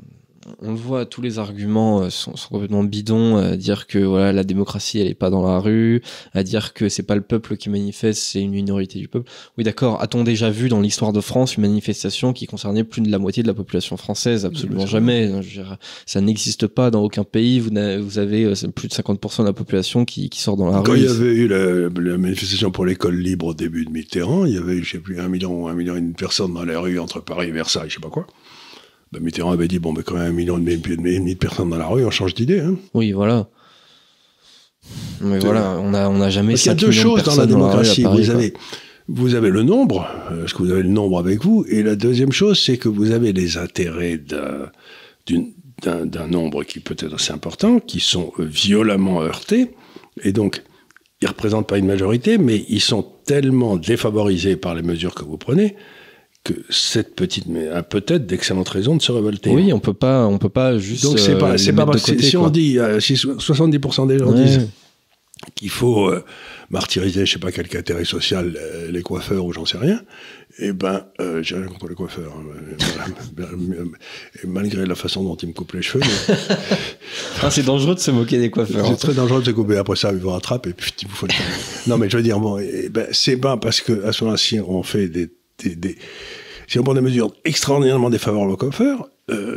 [0.61, 3.37] on le voit, tous les arguments euh, sont, sont complètement bidons.
[3.37, 6.03] À dire que voilà, la démocratie, elle est pas dans la rue,
[6.35, 9.31] à dire que c'est pas le peuple qui manifeste, c'est une minorité du peuple.
[9.59, 10.01] Oui, d'accord.
[10.01, 13.43] A-t-on déjà vu dans l'histoire de France une manifestation qui concernait plus de la moitié
[13.43, 14.45] de la population française?
[14.45, 15.29] Absolument jamais.
[15.43, 17.61] Je veux dire, ça n'existe pas dans aucun pays.
[17.61, 20.79] Vous, vous avez euh, plus de 50% de la population qui, qui sort dans la
[20.79, 20.85] rue.
[20.85, 24.45] Quand il y avait eu la, la manifestation pour l'école libre au début de Mitterrand,
[24.45, 26.79] il y avait, je sais plus, un million, un million et une personnes dans la
[26.79, 28.27] rue entre Paris et Versailles, je sais pas quoi.
[29.19, 31.87] Mitterrand avait dit bon, mais quand même un million et demi de personnes dans la
[31.87, 32.61] rue, on change d'idée.
[32.61, 32.77] Hein.
[32.95, 33.49] Oui, voilà.
[35.21, 36.53] Mais voilà, on n'a on a jamais.
[36.53, 38.05] Parce qu'il y a deux choses dans la démocratie.
[38.05, 38.55] vous avez,
[39.09, 42.33] vous avez le nombre, parce que vous avez le nombre avec vous, et la deuxième
[42.33, 44.71] chose, c'est que vous avez les intérêts d'un
[46.29, 49.73] nombre qui peut être assez important, qui sont violemment heurtés,
[50.23, 50.63] et donc
[51.21, 55.37] ils représentent pas une majorité, mais ils sont tellement défavorisés par les mesures que vous
[55.37, 55.77] prenez
[56.43, 59.51] que cette petite mais a peut-être d'excellentes raisons de se révolter.
[59.51, 61.05] Oui, on peut pas, on peut pas juste.
[61.05, 64.19] Donc c'est pas, euh, c'est pas parce que si on dit, euh, si 70% des
[64.19, 64.69] gens disent
[65.55, 66.25] qu'il faut euh,
[66.71, 68.59] martyriser, je sais pas quel intérêt social,
[68.91, 70.01] les coiffeurs ou j'en sais rien,
[70.59, 72.33] eh ben, euh, j'ai rien contre les coiffeurs.
[72.37, 73.45] Hein,
[74.43, 76.05] et malgré la façon dont ils me coupent les cheveux.
[77.43, 78.87] ah, c'est dangereux de se moquer des coiffeurs.
[78.87, 79.77] C'est très dangereux de se couper.
[79.77, 81.29] Après ça, ils vous rattrapent et puis ils vous font
[81.87, 84.61] Non, mais je veux dire, bon, eh ben, c'est pas parce que à ce moment-ci,
[84.61, 85.31] on fait des,
[85.63, 85.97] des, des,
[86.67, 89.09] si on prend des mesures extraordinairement défavorables aux coiffeurs,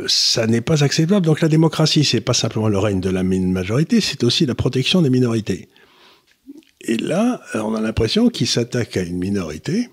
[0.06, 1.26] ça n'est pas acceptable.
[1.26, 5.02] Donc la démocratie, c'est pas simplement le règne de la majorité, c'est aussi la protection
[5.02, 5.68] des minorités.
[6.80, 9.88] Et là, on a l'impression qu'ils s'attaquent à une minorité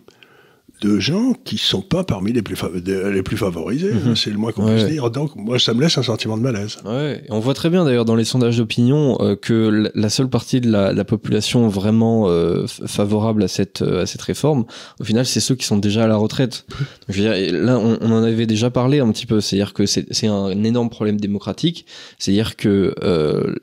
[0.81, 3.93] de gens qui sont pas parmi les plus, les plus favorisés.
[3.93, 4.15] Mhm.
[4.15, 5.11] C'est le moins qu'on puisse dire.
[5.11, 6.77] Donc, moi, ça me laisse un sentiment de malaise.
[6.85, 7.23] Ouais.
[7.29, 10.71] on voit très bien, d'ailleurs, dans les sondages d'opinion, euh, que la seule partie de
[10.71, 14.65] la, la population vraiment euh, favorable à cette, euh, à cette réforme,
[14.99, 16.65] au final, c'est ceux qui sont déjà à la retraite.
[17.09, 19.39] je veux dire, là, on, on, en avait déjà parlé un petit peu.
[19.39, 21.85] C'est-à-dire que c'est un énorme problème démocratique.
[22.17, 22.95] C'est-à-dire que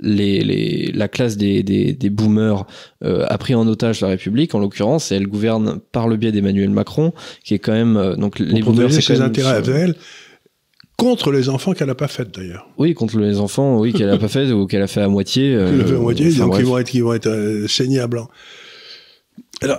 [0.00, 2.66] les, les, la classe des, des, des boomers
[3.02, 6.70] a pris en otage la République, en l'occurrence, et elle gouverne par le biais d'Emmanuel
[6.70, 7.12] Macron
[7.44, 9.94] qui est quand même euh, donc les boomers, c'est ses intérêts à elle
[10.96, 12.68] contre les enfants qu'elle n'a pas faites d'ailleurs.
[12.76, 15.54] Oui, contre les enfants, oui, qu'elle n'a pas fait ou qu'elle a fait à moitié.
[15.54, 18.00] Euh, qu'elle a fait à moitié, donc ils vont être, ils vont être euh, saignés
[18.00, 18.28] à blanc.
[19.62, 19.78] Alors,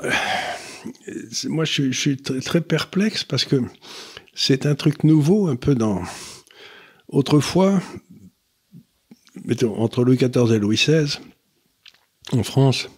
[1.46, 3.58] moi, je, je suis très, perplexe parce que
[4.34, 6.02] c'est un truc nouveau, un peu dans.
[7.10, 7.82] Autrefois,
[9.44, 11.20] mettons, entre Louis XIV et Louis XVI,
[12.32, 12.90] en France,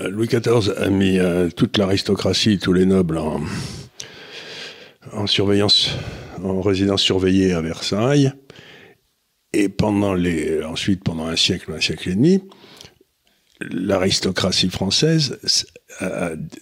[0.00, 3.40] euh, Louis XIV a mis euh, toute l'aristocratie, tous les nobles en,
[5.26, 5.90] surveillance,
[6.42, 8.32] en résidence surveillée à Versailles.
[9.52, 12.42] Et pendant les, ensuite, pendant un siècle, un siècle et demi,
[13.60, 15.38] l'aristocratie française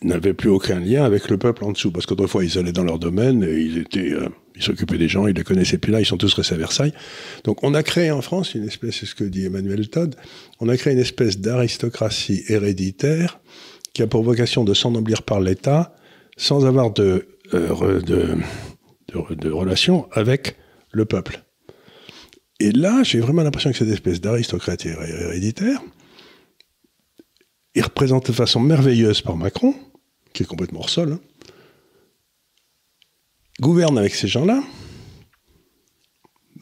[0.02, 2.98] n'avait plus aucun lien avec le peuple en dessous, parce qu'autrefois ils allaient dans leur
[2.98, 5.78] domaine et ils étaient, euh, ils s'occupaient des gens, ils les connaissaient.
[5.78, 6.92] Puis là, ils sont tous restés à Versailles.
[7.44, 10.14] Donc on a créé en France une espèce, c'est ce que dit Emmanuel Todd,
[10.60, 13.40] on a créé une espèce d'aristocratie héréditaire
[13.92, 15.94] qui a pour vocation de s'ennoblir par l'État
[16.36, 18.36] sans avoir de, euh,
[20.12, 20.56] avec
[20.92, 21.42] le peuple.
[22.60, 25.80] Et là, j'ai vraiment l'impression que cette espèce d'aristocratie héréditaire,
[27.74, 29.74] est représentée de façon merveilleuse par Macron,
[30.32, 31.20] qui est complètement hors sol, hein,
[33.60, 34.62] gouverne avec ces gens-là,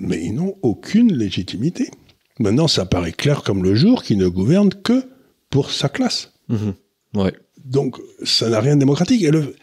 [0.00, 1.90] mais ils n'ont aucune légitimité.
[2.38, 5.04] Maintenant, ça paraît clair comme le jour qu'ils ne gouvernent que
[5.50, 6.32] pour sa classe.
[6.48, 6.74] Mhm.
[7.14, 7.32] Ouais.
[7.64, 9.22] Donc, ça n'a rien de démocratique.
[9.22, 9.54] Et le,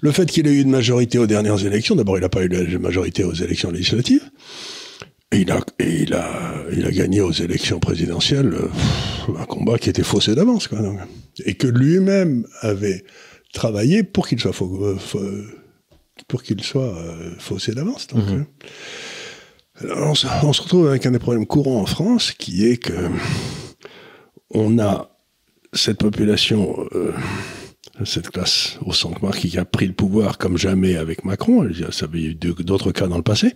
[0.00, 2.48] le fait qu'il ait eu une majorité aux dernières élections, d'abord, il n'a pas eu
[2.48, 4.30] la majorité aux élections législatives,
[5.32, 8.56] et il a, et il a, il a gagné aux élections présidentielles
[9.38, 10.80] un combat qui était faussé d'avance, quoi.
[10.80, 10.98] Donc.
[11.44, 13.04] Et que lui-même avait
[13.52, 15.44] travaillé pour qu'il soit faux, euh,
[16.30, 18.06] pour qu'il soit euh, faussé d'avance.
[18.06, 18.46] Donc, mhm.
[19.82, 23.10] euh, on, on, se retrouve avec un des problèmes courants en France, qui est que
[24.50, 25.10] on a
[25.72, 27.12] cette population, euh,
[28.04, 31.68] cette classe au centre qui a pris le pouvoir comme jamais avec Macron.
[31.90, 33.54] Ça avait eu d'autres cas dans le passé.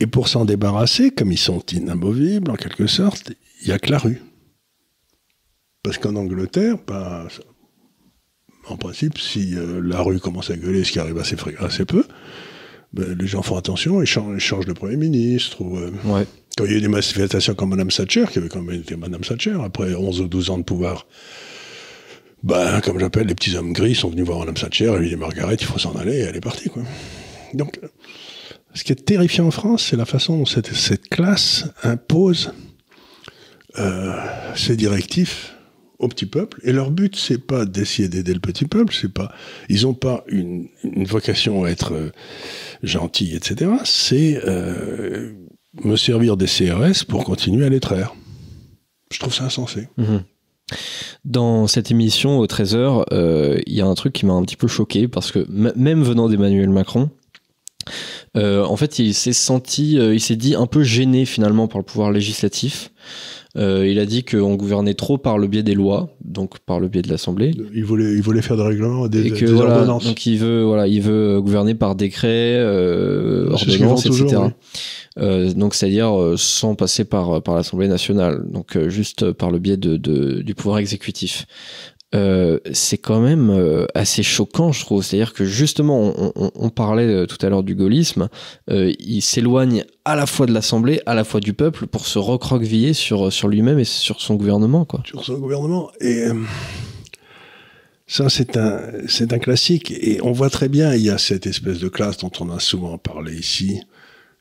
[0.00, 3.90] Et pour s'en débarrasser, comme ils sont inamovibles en quelque sorte, il n'y a que
[3.90, 4.22] la rue.
[5.82, 7.28] Parce qu'en Angleterre, ben,
[8.68, 12.04] en principe, si euh, la rue commence à gueuler, ce qui arrive assez, assez peu,
[12.92, 15.60] ben, les gens font attention et changent, changent de Premier ministre.
[15.62, 15.90] Ou, euh,
[16.56, 18.96] Quand il y a eu des manifestations comme Mme Thatcher, qui avait quand même été
[18.96, 21.06] Mme Thatcher, après 11 ou 12 ans de pouvoir,
[22.42, 25.16] ben, comme j'appelle, les petits hommes gris sont venus voir Mme Thatcher, elle lui dit
[25.16, 26.68] Margaret, il faut s'en aller, et elle est partie.
[26.68, 26.82] Quoi.
[27.54, 27.80] Donc,
[28.74, 32.52] ce qui est terrifiant en France, c'est la façon dont cette, cette classe impose
[33.78, 34.14] euh,
[34.54, 35.53] ses directives
[36.04, 36.60] au petit peuple.
[36.62, 39.32] Et leur but, c'est pas d'essayer d'aider le petit peuple, c'est pas,
[39.68, 42.10] ils ont pas une, une vocation à être euh,
[42.82, 43.72] gentils, etc.
[43.84, 45.32] C'est euh,
[45.82, 48.14] me servir des CRS pour continuer à les traire.
[49.12, 49.88] Je trouve ça insensé.
[49.96, 50.22] Mhm.
[51.24, 54.56] Dans cette émission au 13h, euh, il y a un truc qui m'a un petit
[54.56, 57.10] peu choqué parce que même venant d'Emmanuel Macron,
[58.36, 61.78] euh, en fait, il s'est senti, euh, il s'est dit un peu gêné finalement par
[61.78, 62.90] le pouvoir législatif.
[63.56, 66.88] Euh, il a dit qu'on gouvernait trop par le biais des lois, donc par le
[66.88, 67.52] biais de l'Assemblée.
[67.72, 70.04] Il voulait, il voulait faire des règlements, des, Et que, des voilà, ordonnances.
[70.06, 74.42] donc il veut, voilà, il veut gouverner par décret, ordonnance, toujours, etc.
[75.18, 75.54] oui.
[75.54, 80.42] Donc c'est-à-dire sans passer par par l'Assemblée nationale, donc juste par le biais de, de-
[80.42, 81.46] du pouvoir exécutif.
[82.14, 85.02] Euh, c'est quand même euh, assez choquant, je trouve.
[85.02, 88.28] C'est-à-dire que justement, on, parlait euh, tout à l'heure du gaullisme,
[88.68, 92.92] il s'éloigne à la fois de l'Assemblée, à la fois du peuple, pour se recroqueviller
[92.92, 95.02] sur sur lui-même et sur son gouvernement, quoi.
[95.04, 95.90] sur son gouvernement.
[96.00, 96.26] Et
[98.06, 99.90] ça, c'est un, c'est un classique.
[99.90, 102.60] Et on voit très bien, il y a cette espèce de classe dont on a
[102.60, 103.80] souvent parlé ici,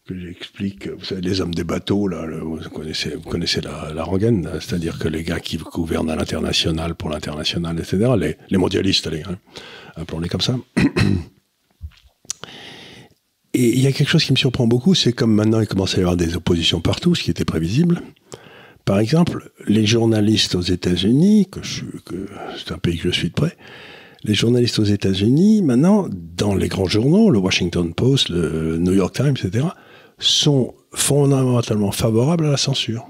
[0.06, 0.88] que j'explique.
[0.90, 5.00] Vous savez, les hommes des bateaux, là, vous connaissez, vous connaissez la, la là, c'est-à-dire
[5.00, 9.38] que les gars qui gouvernent à l'international, pour l'international, etc., les, les mondialistes, allez, hein,
[9.96, 10.58] appelons-les comme ça.
[13.56, 15.94] Et il y a quelque chose qui me surprend beaucoup, c'est comme maintenant il commence
[15.94, 18.02] à y avoir des oppositions partout, ce qui était prévisible.
[18.84, 21.60] Par exemple, les journalistes aux États-Unis, que
[22.04, 23.56] que c'est un pays que je suis de près,
[24.24, 29.16] les journalistes aux États-Unis, maintenant, dans les grands journaux, le Washington Post, le New York
[29.16, 29.68] Times, etc.,
[30.20, 33.08] sont fondamentalement favorables à la censure.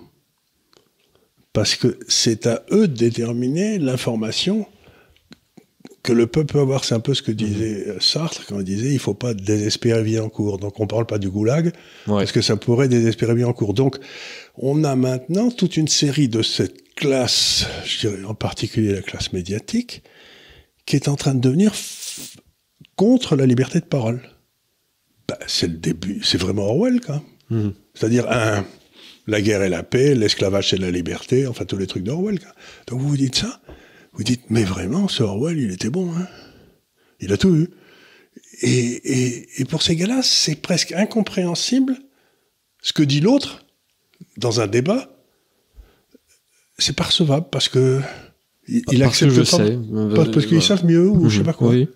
[1.52, 4.66] Parce que c'est à eux de déterminer l'information
[6.02, 6.84] que le peuple peut avoir.
[6.84, 10.20] C'est un peu ce que disait euh, Sartre quand il disait il faut pas désespérer
[10.32, 10.58] cours.
[10.58, 11.68] Donc on parle pas du goulag,
[12.08, 12.20] Ouais.
[12.20, 13.74] parce que ça pourrait désespérer bien en cours.
[13.74, 13.98] Donc,
[14.58, 19.34] on a maintenant toute une série de cette classe, je dirais en particulier la classe
[19.34, 20.04] médiatique,
[20.86, 21.74] qui est en train de devenir
[22.96, 24.22] contre la liberté de parole.
[25.40, 27.24] Bah, c'est le début, c'est vraiment Orwell, quoi.
[27.50, 27.74] Mhm.
[27.94, 28.66] C'est-à-dire, un,
[29.28, 32.40] la guerre et la paix, l'esclavage c'est la liberté, enfin tous les trucs d'Orwell.
[32.88, 33.62] Donc vous vous dites ça,
[34.14, 36.28] vous dites, mais vraiment, ce Orwell, il était bon, hein.
[37.20, 37.70] Il a tout eu.
[38.62, 41.96] Et, et, et pour ces gars-là, c'est presque incompréhensible
[42.82, 43.66] ce que dit l'autre
[44.38, 45.10] dans un débat.
[46.78, 48.02] C'est pas recevable parce que
[48.68, 49.78] il, que accepte je pas- sais.
[50.16, 51.70] pas- parce qu'ils savent mieux ou je sais pas quoi.
[51.70, 51.88] Oui.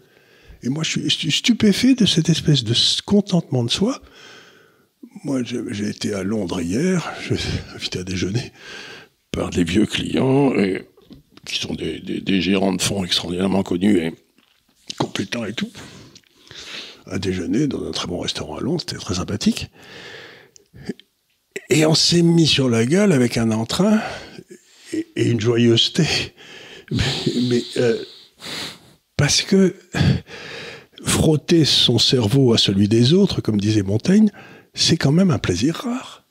[0.64, 2.74] Et moi, je suis stu- stupéfait de cette espèce de
[3.06, 4.02] contentement de soi.
[5.24, 8.52] Moi, j'ai été à Londres hier, je suis invité à déjeuner
[9.32, 10.52] par des vieux clients
[11.46, 14.14] qui sont des, gérants de fonds extraordinairement connus et
[14.98, 15.72] compétents et tout.
[17.10, 19.68] À déjeuner dans un très bon restaurant à Londres, c'était très sympathique.
[21.70, 24.00] Et on s'est mis sur la gueule avec un entrain
[24.92, 26.06] et, une joyeuseté.
[26.90, 27.04] Mais,
[27.50, 28.02] mais, euh,
[29.18, 29.76] parce que
[31.04, 34.30] frotter son cerveau à celui des autres, comme disait Montaigne,
[34.74, 36.24] c'est quand même un plaisir rare.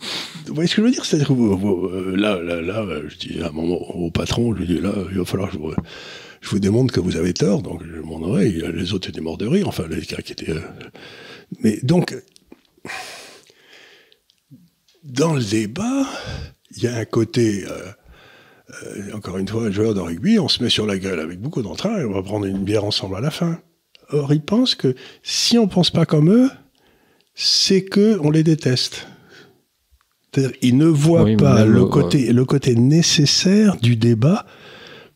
[0.46, 1.04] Vous voyez ce que je veux dire?
[1.04, 4.92] C'est-à-dire euh, là, là, là, je dis à mon au patron, je lui dis là,
[5.10, 5.74] il va falloir que je vous,
[6.40, 7.62] je vous démontre que vous avez tort.
[7.62, 10.50] Donc, je mon oreille, les autres étaient morts de rire, enfin, les gars qui étaient.
[10.50, 10.60] euh,
[11.62, 12.16] Mais donc,
[15.02, 16.06] dans le débat,
[16.76, 17.64] il y a un côté.
[17.68, 17.90] euh,
[18.70, 21.62] euh, encore une fois, joueur de rugby, on se met sur la gueule avec beaucoup
[21.62, 23.60] d'entrain et on va prendre une bière ensemble à la fin.
[24.10, 26.50] Or, ils pensent que si on pense pas comme eux,
[27.34, 29.06] c'est que on les déteste.
[30.60, 34.44] Ils ne voient Oui, pas euh, côté, le côté nécessaire du débat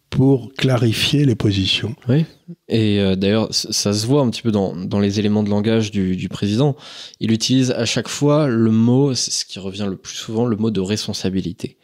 [0.08, 1.94] pour clarifier les positions.
[2.08, 2.24] Oui.
[2.68, 5.90] Et euh, d'ailleurs, ça se voit un petit peu dans, dans les éléments de langage
[5.90, 6.74] du, du président.
[7.20, 10.56] Il utilise à chaque fois le mot, c'est ce qui revient le plus souvent, le
[10.56, 11.76] mot de responsabilité.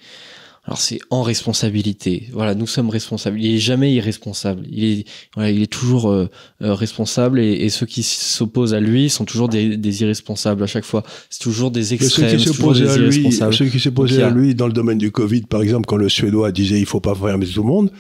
[0.67, 2.29] Alors c'est en responsabilité.
[2.33, 3.41] Voilà, nous sommes responsables.
[3.41, 4.67] Il est jamais irresponsable.
[4.69, 6.29] Il est, voilà, il est toujours euh,
[6.61, 10.67] euh, responsable et, et ceux qui s'opposent à lui sont toujours des, des irresponsables à
[10.67, 11.05] chaque fois.
[11.31, 14.57] C'est toujours des Mais ceux extrêmes, qui s'opposaient à lui, ceux qui s'opposaient à lui
[14.57, 17.47] dans le domaine du Covid, par exemple, quand le Suédois disait il faut pas fermer
[17.47, 17.91] tout le monde,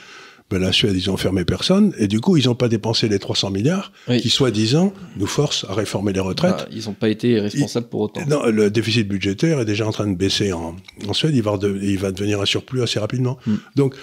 [0.49, 3.19] ben la Suède, ils ont fermé personne, et du coup, ils n'ont pas dépensé les
[3.19, 4.21] 300 milliards Oui.
[4.21, 6.55] qui, soi-disant, nous forcent à réformer les retraites.
[6.61, 8.25] Ah, ils n'ont pas été responsables pour autant.
[8.27, 10.77] Non, le déficit budgétaire est déjà en train de baisser en,
[11.09, 11.35] en Suède.
[11.35, 13.39] Il va, rede- il va devenir un surplus assez rapidement.
[13.47, 13.55] Mm.
[13.75, 13.97] Donc,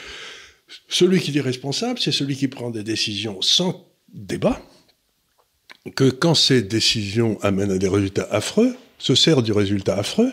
[0.90, 4.62] celui qui est responsable, c'est celui qui prend des décisions sans débat,
[5.96, 10.32] que quand ces décisions amènent à des résultats affreux, se sert du résultat affreux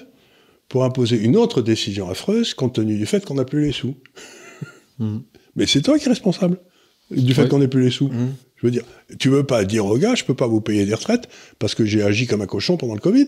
[0.69, 3.97] pour imposer une autre décision affreuse compte tenu du fait qu'on n'a plus les sous.
[4.99, 5.23] Mhm.
[5.57, 6.59] Mais c'est toi qui es responsable
[7.11, 8.09] du fait qu'on n'ait plus les sous.
[8.09, 8.35] Mhm.
[8.57, 8.85] Je veux dire,
[9.19, 11.29] tu veux pas dire aux gars, je peux pas vous payer des retraites
[11.59, 13.27] parce que j'ai agi comme un cochon pendant le Covid.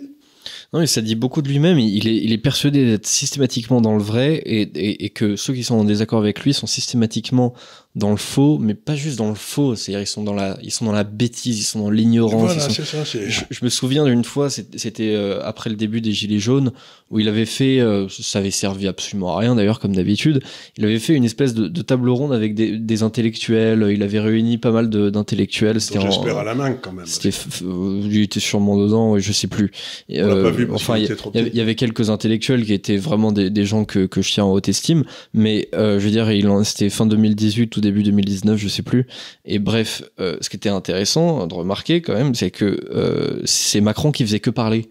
[0.72, 1.78] Non, mais ça dit beaucoup de lui-même.
[1.78, 5.54] Il est, il est persuadé d'être systématiquement dans le vrai et, et, et, que ceux
[5.54, 7.54] qui sont en désaccord avec lui sont systématiquement
[7.94, 9.74] dans le faux, mais pas juste dans le faux.
[9.74, 12.54] C'est-à-dire ils sont dans la, ils sont dans la bêtise, ils sont dans l'ignorance.
[12.54, 13.04] Voilà, ça.
[13.04, 16.72] Je, je, me souviens d'une fois, c'était euh, après le début des Gilets jaunes,
[17.10, 20.42] où il avait fait, euh, ça avait servi absolument à rien d'ailleurs, comme d'habitude.
[20.78, 23.86] Il avait fait une espèce de, de table ronde avec des, des, intellectuels.
[23.92, 25.78] Il avait réuni pas mal d'intellectuels.
[25.78, 27.04] J'espère à la main quand même.
[27.04, 29.70] C'était, il était sûrement dedans, je sais plus.
[30.08, 30.66] On l'a pas vu.
[30.72, 34.22] Enfin, il y, y, avait quelques intellectuels qui étaient vraiment des, des gens que, que
[34.22, 36.30] je tiens en haute estime, mais euh, je veux dire,
[36.64, 39.06] c'était fin 2018 ou début 2019, je sais plus.
[39.44, 43.80] Et bref, euh, ce qui était intéressant de remarquer quand même, c'est que euh, c'est
[43.80, 44.88] Macron qui faisait que parler.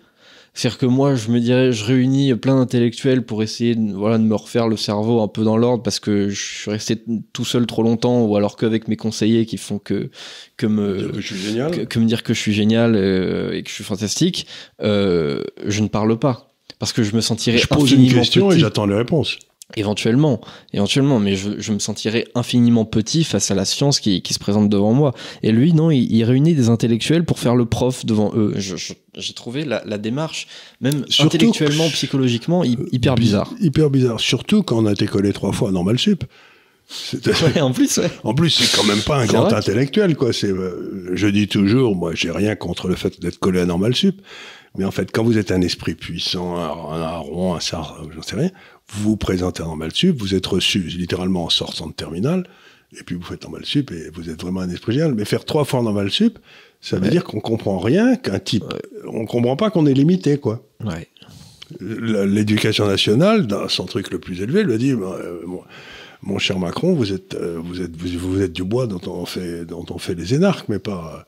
[0.54, 4.24] C'est-à-dire que moi, je me dirais, je réunis plein d'intellectuels pour essayer de, voilà, de
[4.24, 7.66] me refaire le cerveau un peu dans l'ordre parce que je suis resté tout seul
[7.66, 10.10] trop longtemps ou alors qu'avec mes conseillers qui font que,
[10.58, 11.72] que me, que, je suis génial.
[11.72, 14.46] Que, que, me dire que je suis génial euh, et que je suis fantastique,
[14.82, 16.50] euh, je ne parle pas.
[16.80, 18.58] Parce que je me sentirais Je pose une question petit.
[18.58, 19.38] et j'attends les réponses.
[19.76, 20.42] Éventuellement,
[20.74, 24.40] éventuellement, mais je, je, me sentirais infiniment petit face à la science qui, qui se
[24.40, 25.14] présente devant moi.
[25.44, 28.54] Et lui, non, il, il, réunit des intellectuels pour faire le prof devant eux.
[28.58, 30.48] J'ai trouvé la, la, démarche,
[30.82, 33.52] même Surtout, intellectuellement, psychologiquement, hyper bizarre.
[33.60, 34.20] Hyper bizarre.
[34.20, 36.24] Surtout quand on a été collé trois fois à Normal Sup.
[37.44, 38.12] Ouais, en plus, ouais.
[38.24, 40.34] En plus, c'est quand même pas un grand intellectuel, quoi.
[40.34, 43.96] C'est, euh, je dis toujours, moi, j'ai rien contre le fait d'être collé à Normal
[43.96, 44.22] Sup.
[44.78, 48.22] Mais en fait, quand vous êtes un esprit puissant, un, un Aron, un Sar, j'en
[48.22, 48.52] sais rien,
[48.92, 52.46] vous vous présentez en normal sup, vous êtes reçu littéralement en sortant de terminal,
[52.98, 55.16] et puis vous faites normal sup, et vous êtes vraiment un esprit génial.
[55.16, 56.40] Mais faire trois fois en normal sup,
[56.82, 57.10] ça veut ouais.
[57.10, 58.82] dire qu'on comprend rien, qu'un type, ouais.
[59.08, 60.68] on comprend pas qu'on est limité, quoi.
[60.84, 61.08] Ouais.
[61.80, 65.64] L'éducation nationale, dans son truc le plus élevé, lui a dit, euh, mon,
[66.22, 69.26] mon, cher Macron, vous êtes, euh, vous êtes, vous, vous, êtes du bois dont on
[69.26, 71.26] fait, dont on fait les énarques, mais pas,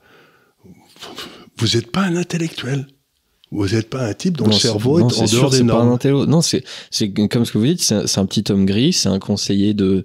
[1.57, 2.88] vous n'êtes pas un intellectuel.
[3.54, 5.97] Vous n'êtes pas un type dont non, le cerveau non, est, en dehors des normes.
[6.26, 6.64] Non, c'est
[7.30, 10.04] comme ce que vous dites, c'est un, un, petit homme gris, c'est un conseiller de,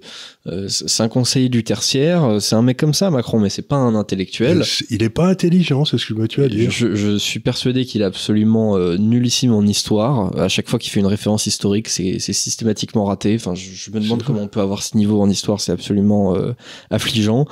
[0.49, 3.67] euh, c'est un conseiller du tertiaire, euh, c'est un mec comme ça, Macron, mais c'est
[3.67, 4.63] pas un intellectuel.
[4.89, 6.69] Il est pas intelligent, c'est ce que tu as dit.
[6.69, 10.37] Je, je, suis persuadé qu'il est absolument euh, nullissime en histoire.
[10.39, 13.35] À chaque fois qu'il fait une référence historique, c'est systématiquement raté.
[13.35, 16.35] Enfin, je, je me demande comment on peut avoir ce niveau en histoire, c'est absolument
[16.35, 16.53] euh,
[16.89, 17.45] affligeant.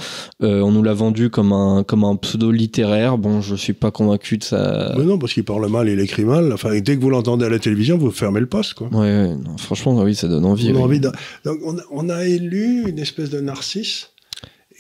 [0.44, 3.18] Euh, on nous l'a vendu comme un comme un pseudo littéraire.
[3.18, 4.94] Bon, je suis pas convaincu de ça.
[4.98, 6.52] Mais non, parce qu'il parle mal, il écrit mal.
[6.54, 8.88] Enfin, dès que vous l'entendez à la télévision, vous fermez le poste, quoi.
[8.92, 10.72] Ouais, ouais non, franchement, oui, ça donne envie.
[10.72, 10.82] On, oui.
[10.82, 11.12] envie de...
[11.46, 14.12] Donc, on a, on a élu une espèce de narcisse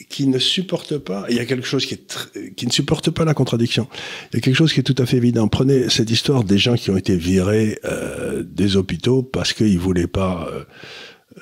[0.09, 3.25] qui ne supporte pas, il y a quelque chose qui, est qui ne supporte pas
[3.25, 3.87] la contradiction.
[4.31, 5.47] Il y a quelque chose qui est tout à fait évident.
[5.47, 10.07] Prenez cette histoire des gens qui ont été virés euh, des hôpitaux parce qu'ils voulaient
[10.07, 10.63] pas euh,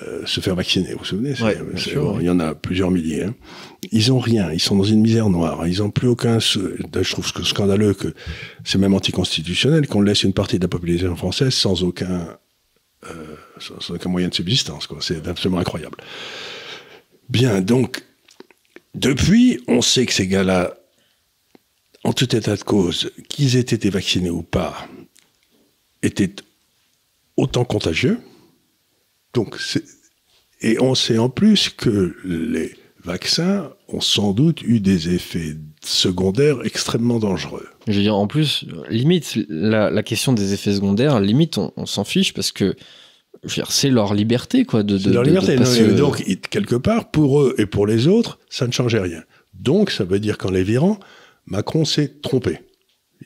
[0.03, 0.93] euh, se faire vacciner.
[0.93, 2.17] Vous vous souvenez ouais, bon, oui.
[2.21, 3.23] Il y en a plusieurs milliers.
[3.23, 3.35] Hein.
[3.91, 4.49] Ils ont rien.
[4.51, 5.67] Ils sont dans une misère noire.
[5.67, 6.39] Ils ont plus aucun.
[6.39, 8.13] Je trouve que scandaleux que
[8.63, 12.37] c'est même anticonstitutionnel qu'on laisse une partie de la population française sans aucun
[13.59, 14.87] sans aucun moyen de subsistance.
[15.01, 15.97] C'est absolument incroyable.
[17.29, 18.03] Bien, donc,
[18.93, 20.75] depuis, on sait que ces gars-là,
[22.03, 24.87] en tout état de cause, qu'ils aient été vaccinés ou pas,
[26.01, 26.35] étaient
[27.35, 28.19] autant contagieux.
[29.33, 29.57] Donc,
[30.61, 36.59] et on sait en plus que les vaccins ont sans doute eu des effets secondaires
[36.63, 37.67] extrêmement dangereux.
[37.87, 42.33] Je veux dire, en plus, limite, la, question des effets secondaires, limite, on s'en fiche
[42.33, 42.75] parce que
[43.69, 44.83] c'est leur liberté, quoi.
[44.83, 45.55] De, de leur liberté.
[45.55, 49.23] De non, donc, quelque part, pour eux et pour les autres, ça ne changeait rien.
[49.53, 50.99] Donc, ça veut dire qu'en les virant,
[51.45, 52.59] Macron s'est trompé.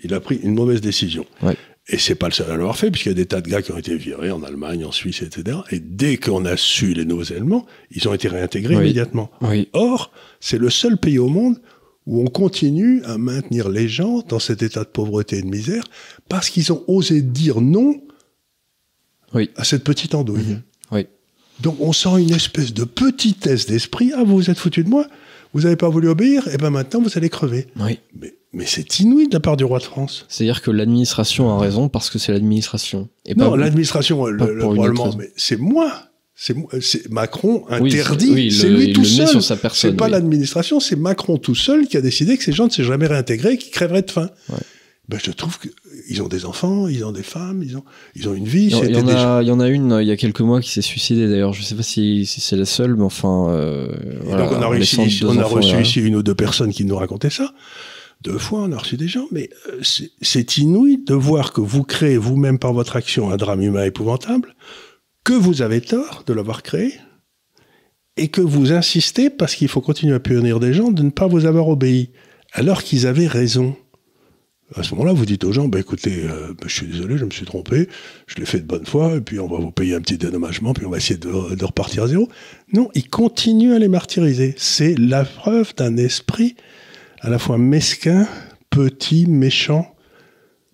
[0.04, 1.26] Il a pris une mauvaise décision.
[1.42, 1.56] Ouais.
[1.88, 3.62] Et c'est pas le seul à l'avoir fait, puisqu'il y a des tas de gars
[3.62, 5.58] qui ont été virés en Allemagne, en Suisse, etc.
[5.72, 8.84] Et dès qu'on a su les nouveaux éléments, ils ont été réintégrés oui.
[8.84, 9.32] immédiatement.
[9.42, 9.70] Oui.
[9.74, 11.60] Or, c'est le seul pays au monde
[12.06, 15.84] où on continue à maintenir les gens dans cet état de pauvreté et de misère
[16.28, 18.02] parce qu'ils ont osé dire non
[19.34, 19.50] oui.
[19.56, 20.42] à cette petite andouille.
[20.42, 20.62] Mmh.
[20.92, 21.08] Oui.
[21.62, 24.12] Donc on sent une espèce de petitesse d'esprit.
[24.16, 25.06] Ah, vous vous êtes foutu de moi
[25.54, 27.68] Vous n'avez pas voulu obéir Et ben maintenant, vous allez crever.
[27.80, 28.00] Oui.
[28.20, 30.26] Mais, mais c'est inouï de la part du roi de France.
[30.30, 33.10] C'est-à-dire que l'administration a raison parce que c'est l'administration.
[33.36, 35.92] Non, l'administration, le, le, probablement, mais c'est moi.
[36.42, 36.56] C'est
[37.12, 39.42] Macron interdit, oui, c'est lui tout seul.
[39.74, 42.86] C'est pas l'administration, c'est Macron tout seul qui a décidé que ces gens ne s'est
[42.86, 44.30] jamais réintégrés, qui crèveraient de faim.
[44.48, 44.60] Ouais.
[45.10, 45.58] Ben, je trouve
[46.10, 47.84] qu'ils ont des enfants, ils ont des femmes, ils ont,
[48.16, 48.66] ils ont une vie.
[48.84, 50.72] Il y, en a, il y en a une il y a quelques mois qui
[50.72, 51.54] s'est suicidée d'ailleurs.
[51.54, 53.50] Je sais pas si, si c'est la seule, mais enfin.
[53.50, 53.88] Euh,
[54.24, 55.82] voilà, donc on a, réussi, ici, on a reçu là.
[55.82, 57.54] ici une ou deux personnes qui nous racontaient ça.
[58.22, 59.82] Deux fois, on a reçu des gens, mais euh,
[60.22, 64.56] c'est inouï de voir que vous créez vous-même par votre action un drame humain épouvantable,
[65.24, 66.96] que vous avez tort de l'avoir créé,
[68.18, 71.28] et que vous insistez, parce qu'il faut continuer à punir des gens, de ne pas
[71.28, 72.12] vous avoir obéi,
[72.52, 73.76] alors qu'ils avaient raison
[74.76, 77.26] À ce moment-là, vous dites aux gens, bah, écoutez, euh, bah, je suis désolé, je
[77.26, 77.90] me suis trompé,
[78.28, 80.74] je l'ai fait de bonne foi, et puis on va vous payer un petit dédommagement,
[80.74, 81.30] puis on va essayer de,
[81.66, 82.30] repartir à zéro.
[82.72, 84.54] Non, ils continuent à les martyriser.
[84.58, 86.56] C'est la preuve d'un esprit
[87.22, 88.28] à la fois mesquin,
[88.70, 89.96] petit, méchant.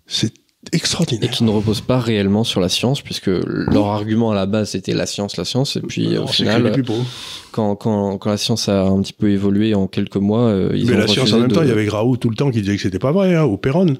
[0.08, 0.34] C'est
[0.76, 1.30] Et extraordinaire.
[1.32, 4.94] qui ne repose pas réellement sur la science, puisque leur argument à la base c'était
[4.94, 7.04] la science, la science, et puis Alors, au final, plus beaux.
[7.52, 10.86] quand, quand, quand la science a un petit peu évolué en quelques mois, euh, ils
[10.88, 12.52] Mais ont la science, en même de- temps, il y avait Graou tout le temps
[12.52, 13.98] qui disait que c'était pas vrai, hein, ou Perron.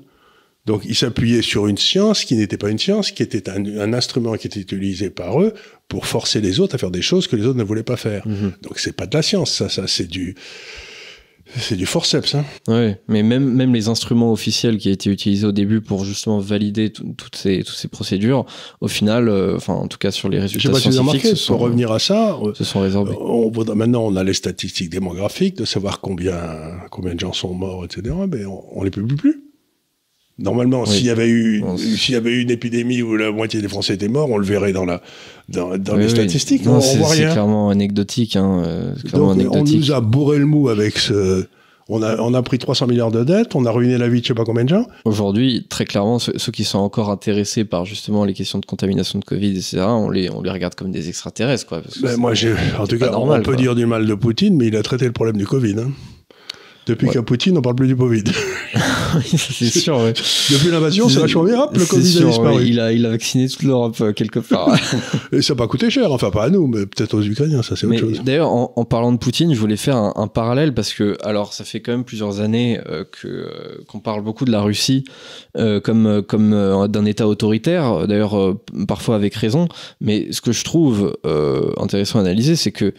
[0.66, 3.94] Donc, ils s'appuyaient sur une science qui n'était pas une science, qui était un, un
[3.94, 5.54] instrument qui était utilisé par eux
[5.88, 8.28] pour forcer les autres à faire des choses que les autres ne voulaient pas faire.
[8.28, 8.54] Mhm.
[8.64, 10.34] Donc, c'est pas de la science, ça, ça, c'est du,
[11.58, 12.44] c'est du forceps, hein.
[12.68, 16.92] Ouais, mais même, même les instruments officiels qui été utilisés au début pour justement valider
[16.92, 18.46] tout- toutes, ces, toutes ces procédures,
[18.82, 20.94] au final, euh, enfin en tout cas sur les Je sais résultats pas si vous
[20.94, 23.14] scientifiques, remarqué, se pour sont, revenir à ça, euh, se sont résorbés.
[23.20, 26.42] on maintenant, on a les statistiques démographiques de savoir combien,
[26.92, 28.14] combien de gens sont morts, etc.
[28.30, 29.45] Mais on, on les publie plus.
[30.38, 30.90] Normalement, Oui.
[30.90, 33.70] s'il y avait eu, Bon, s'il y avait eu une épidémie où la moitié des
[33.70, 35.02] Français étaient morts, on le verrait dans la,
[35.48, 36.10] dans, dans Oui, les oui.
[36.10, 36.66] statistiques.
[36.66, 38.36] Non, c'est clairement anecdotique.
[38.36, 41.46] Hein, euh, clairement Donc, on nous a bourré le mou avec ce,
[41.88, 44.26] on a, on a pris 300 milliards de dettes, on a ruiné la vie de
[44.26, 44.88] je sais pas combien de gens.
[45.06, 49.20] Aujourd'hui, très clairement, ceux, ceux qui sont encore intéressés par justement les questions de contamination
[49.20, 51.66] de Covid, etc., on les, on les regarde comme des extraterrestres.
[51.68, 53.62] Quoi, parce que Ben, moi, j'ai, en tout cas, normal, on peut quoi.
[53.62, 55.76] dire du mal de Poutine, mais il a traité le problème du Covid.
[55.80, 55.92] hein.
[56.88, 57.14] Depuis Ouais.
[57.14, 58.24] qu'à Poutine, on parle plus du Covid.
[59.26, 59.98] C'est sûr.
[59.98, 60.14] ouais.
[60.52, 61.62] Depuis l'invasion, c'est vachement bien.
[61.62, 62.56] Hop, le Covid sûr, a disparu.
[62.58, 64.76] ouais, il, a, il a vacciné toute l'Europe euh, quelque part.
[65.32, 67.76] Et ça n'a pas coûté cher, enfin pas à nous, mais peut-être aux Ukrainiens, ça
[67.76, 68.22] c'est autre chose.
[68.24, 71.54] d'ailleurs, en, en parlant de Poutine, je voulais faire un, un parallèle parce que, alors,
[71.54, 73.50] ça fait quand même plusieurs années euh, que euh,
[73.88, 75.06] qu'on parle beaucoup de la Russie
[75.58, 78.08] euh, comme euh, comme euh, d'un État autoritaire.
[78.08, 79.68] D'ailleurs, euh, parfois avec raison.
[80.02, 82.94] Mais ce que je trouve euh, intéressant à analyser, c'est que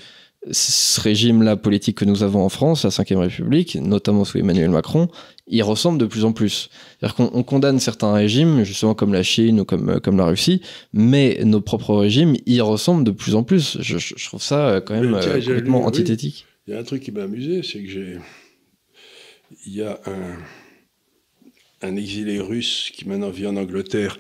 [0.50, 5.08] ce régime-là politique que nous avons en France, la Ve République, notamment sous Emmanuel Macron,
[5.48, 6.70] il ressemble de plus en plus.
[7.00, 10.26] C'est-à-dire qu'on on condamne certains régimes, justement comme la Chine ou comme, euh, comme la
[10.26, 10.60] Russie,
[10.92, 13.78] mais nos propres régimes y ressemblent de plus en plus.
[13.80, 16.46] Je, je- je trouve ça euh, quand même tiens, euh, complètement lu, antithétique.
[16.66, 18.18] Il y a un truc qui m'a amusé, c'est que j'ai.
[19.66, 24.18] Il y a un, un exilé russe qui maintenant vit en Angleterre,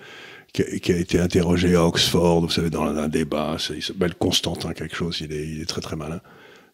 [0.62, 3.56] qui a, été interrogé à Oxford, vous savez, dans un débat.
[3.70, 6.20] Il s'appelle Constantin quelque chose, il est, très très malin.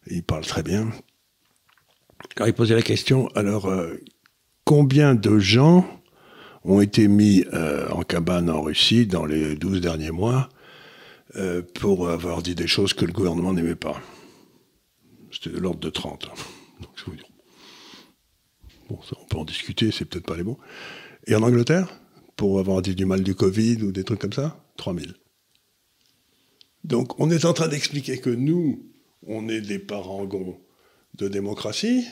[0.07, 0.89] Il parle très bien.
[2.45, 3.99] Il posait la question, alors, euh,
[4.63, 5.85] combien de gens
[6.63, 10.49] ont été mis euh, en cabane en Russie dans les 12 derniers mois
[11.35, 14.01] euh, pour avoir dit des choses que le gouvernement n'aimait pas?
[15.31, 16.29] C'était de l'ordre de 30.
[16.31, 16.41] hein.
[16.81, 17.17] Donc.
[18.89, 20.57] Bon, ça, on peut en discuter, c'est peut-être pas les bons.
[21.27, 21.87] Et en Angleterre,
[22.35, 25.15] pour avoir dit du mal du Covid ou des trucs comme ça, 3000.
[26.83, 28.85] Donc, on est en train d'expliquer que nous,
[29.25, 30.57] on est des parangons
[31.15, 32.05] de démocratie.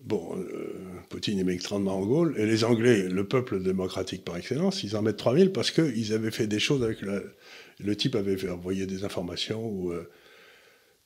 [0.00, 0.72] Bon, euh,
[1.10, 5.02] Poutine est extrêmement en Gaule, et les Anglais, le peuple démocratique par excellence, ils en
[5.02, 9.04] mettent 3000 parce qu'ils avaient fait des choses avec le type avait fait envoyer des
[9.04, 10.08] informations euh,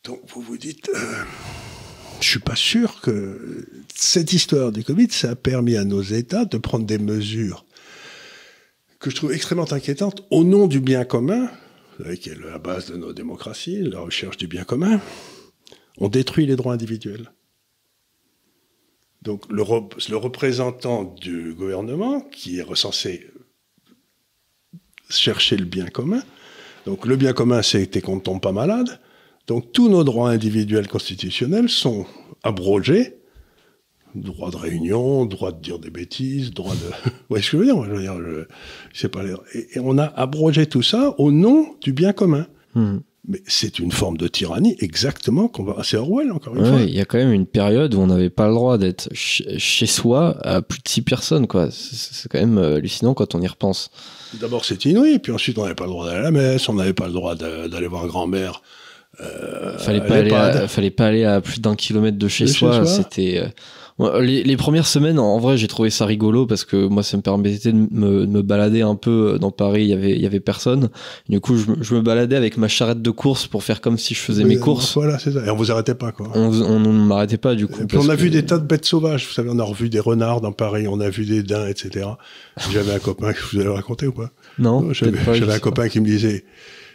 [0.04, 1.24] donc vous vous dites, euh,
[2.20, 6.44] je suis pas sûr que cette histoire du Covid, ça a permis à nos États
[6.44, 7.64] de prendre des mesures
[9.04, 11.50] que je trouve extrêmement inquiétantes au nom du bien commun,
[12.18, 14.98] qui est la base de nos démocraties, la recherche du bien commun.
[15.98, 17.30] On détruit les droits individuels.
[19.20, 23.30] Donc le, rep- le représentant du gouvernement, qui est censé
[25.10, 26.22] chercher le bien commun,
[26.86, 29.00] donc le bien commun, c'est qu'on ne tombe pas malade.
[29.46, 32.06] Donc tous nos droits individuels constitutionnels sont
[32.42, 33.18] abrogés.
[34.14, 36.78] Droit de réunion, droit de dire des bêtises, droit de...
[37.04, 38.44] Vous voyez ce que je veux dire Je veux dire, je-
[38.92, 42.46] je pas les- et, et on a abrogé tout ça au nom du bien commun.
[42.76, 43.00] Mhm.
[43.26, 45.82] Mais c'est une forme de tyrannie exactement qu'on va...
[45.82, 46.80] C'est Orwell, encore une Ouais, fois.
[46.82, 49.42] il y a quand même une période où on n'avait pas le droit d'être ch-
[49.56, 51.68] chez soi à plus de six personnes, quoi.
[51.70, 53.90] C'est quand même euh, hallucinant quand on y repense.
[54.34, 56.74] D'abord, c'est inouï, puis ensuite, on n'avait pas le droit d'aller à la messe, on
[56.74, 58.60] n'avait pas le droit d'aller voir grand-mère.
[59.20, 60.56] euh, Fallait à pas aller, l'EHPAD.
[60.56, 62.74] à, fallait pas aller à plus d'un kilomètre de chez De soi.
[62.74, 62.86] soi.
[62.86, 63.48] C'était euh,
[64.20, 67.22] les, les premières semaines, en vrai, j'ai trouvé ça rigolo parce que moi, ça me
[67.22, 69.82] permettait de me, de me balader un peu dans Paris.
[69.84, 70.88] Il y avait, il y avait personne.
[71.28, 73.96] Du coup, je, me- je me baladais avec ma charrette de course pour faire comme
[73.96, 74.94] si je faisais mes courses.
[74.94, 75.46] Voilà, c'est ça.
[75.46, 76.28] Et on vous arrêtait pas, quoi.
[76.34, 77.82] On, on ne m'arrêtait pas du coup.
[77.82, 79.26] Et puis on a vu des tas de bêtes sauvages.
[79.28, 82.06] Vous savez, on a revu des renards dans Paris, on a vu des daims, etc.
[82.72, 84.30] J'avais un copain, que je vous avais raconté ou pas?
[84.58, 86.44] Non, J'avais un copain qui me disait,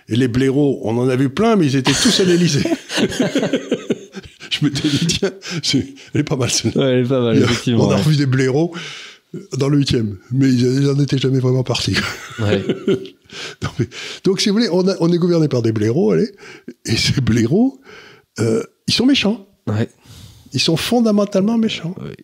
[0.09, 2.63] et les blaireaux, on en a vu plein, mais ils étaient tous à l'Élysée.
[4.59, 5.31] je m'étais dit, tiens,
[6.13, 6.81] elle est pas mal celle-là.
[6.81, 7.87] Ouais, elle est pas mal, Il y a- effectivement.
[7.87, 8.01] on a ouais.
[8.01, 8.73] revu des blaireaux
[9.57, 11.95] dans le huitième, mais ils n'en étaient jamais vraiment partis.
[12.39, 12.63] Ouais.
[13.61, 13.87] Non, mais-
[14.23, 16.31] donc, si vous voulez, on, a- on est gouverné par des blaireaux, allez,
[16.85, 17.79] et ces blaireaux,
[18.39, 19.47] euh, ils sont méchants.
[19.67, 19.87] Ouais.
[20.53, 21.93] Ils sont fondamentalement méchants.
[22.01, 22.15] Ouais.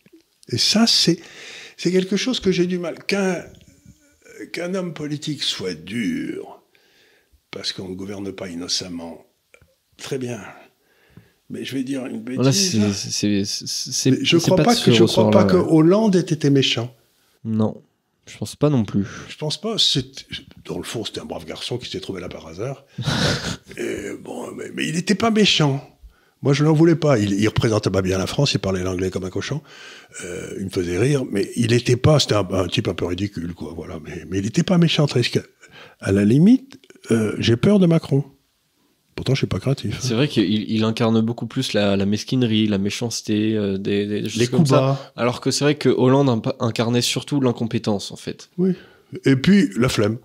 [0.50, 1.20] Et ça, c'est
[1.78, 2.98] c'est quelque chose que j'ai du mal.
[3.06, 3.44] Qu'un
[4.52, 6.64] qu'un homme politique soit dur,
[7.52, 9.28] parce qu'on ne gouverne pas innocemment,
[9.98, 10.40] très bien.
[11.50, 12.80] Mais je vais dire une bêtise.
[12.82, 15.58] Je crois pas, de que, ce je crois pas que.
[15.58, 16.94] Hollande ait été méchant.
[17.44, 17.82] Non,
[18.28, 19.06] je pense pas non plus.
[19.30, 19.76] Je pense pas.
[20.66, 22.86] Dans le fond, c'était un brave garçon qui s'est trouvé là par hasard.
[23.78, 25.88] Et bon, mais, mais il n'était pas méchant.
[26.42, 27.20] Moi, je n'en voulais pas.
[27.20, 28.54] Il, il représentait pas bien la France.
[28.54, 29.62] Il parlait l'anglais comme un cochon.
[30.24, 32.20] Euh, il me faisait rire, mais il n'était pas.
[32.20, 33.74] C'était un, un type un peu ridicule, quoi.
[33.76, 34.00] Voilà.
[34.04, 35.06] Mais, mais il n'était pas méchant.
[36.00, 36.80] À la limite,
[37.12, 38.24] euh, j'ai peur de Macron.
[39.16, 39.98] Pourtant, je suis pas craintif.
[40.02, 44.24] C'est vrai qu'il il incarne beaucoup plus la, la mesquinerie, la méchanceté, euh, des, des
[44.28, 44.80] choses Les comme coups ça.
[44.82, 45.12] bas.
[45.16, 48.50] Alors que c'est vrai que Hollande incarnait surtout l'incompétence, en fait.
[48.58, 48.74] Oui.
[49.24, 50.18] Et puis la flemme.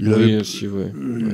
[0.00, 0.92] Il oui, avait, aussi, ouais.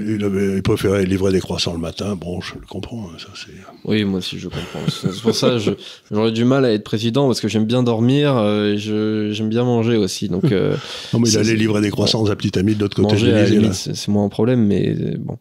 [0.09, 2.17] il, avait- il préférait livrer des croissants le matin.
[2.17, 3.09] Bon, je le comprends.
[3.13, 3.53] hein, Ça, c'est.
[3.85, 4.81] Oui, moi aussi, je comprends.
[4.89, 5.77] C'est pour ça que
[6.11, 9.51] j'aurais du mal à être président parce que j'aime bien dormir euh, et je- j'aime
[9.51, 10.29] bien manger aussi.
[10.31, 10.77] Donc, euh,
[11.13, 13.73] Non, mais il allait livrer des croissants aux petits amis de l'autre côté de à
[13.75, 15.37] c'est moins un problème, mais euh, bon.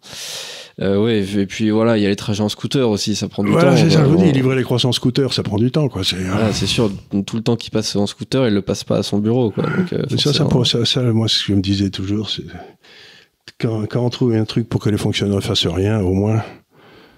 [0.82, 3.43] Euh, ouais, et puis voilà, il y a les trajets en scooter aussi, ça prend
[3.43, 3.78] du Voilà, temps.
[3.78, 6.03] c'est ça, je vous dis, livrer les croissants scooter, ça prend du temps, quoi.
[6.03, 6.91] C'est, Voilà, c'est sûr,
[7.28, 9.51] tout le temps qu'il passe en scooter, il le passe pas à son bureau.
[9.51, 9.65] Quoi.
[9.65, 12.41] Donc, euh, ça, ça, ça, moi, ce que je me disais toujours, c'est
[13.60, 16.44] quand, quand on trouve un truc pour que les fonctionnaires fassent rien, au moins,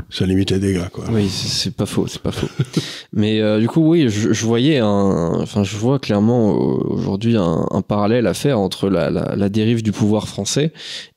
[0.09, 1.05] ça limite les dégâts, quoi.
[1.11, 2.47] Oui, c'est pas faux, c'est pas faux.
[3.13, 7.35] Mais euh, du coup, oui, je, je voyais un, enfin, je vois clairement euh, aujourd'hui
[7.37, 10.71] un, un parallèle à faire entre la, la, la dérive du pouvoir français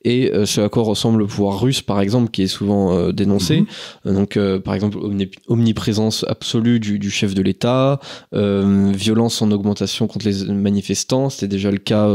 [0.05, 3.13] et euh, ce à quoi ressemble le pouvoir russe, par exemple, qui est souvent euh,
[3.13, 3.61] dénoncé.
[3.61, 3.67] Mhm.
[4.07, 8.01] Euh, Donc, par exemple, omni- omniprésence absolue du, du chef de l'État,
[8.33, 12.09] violence en augmentation contre les manifestants, c'était déjà le cas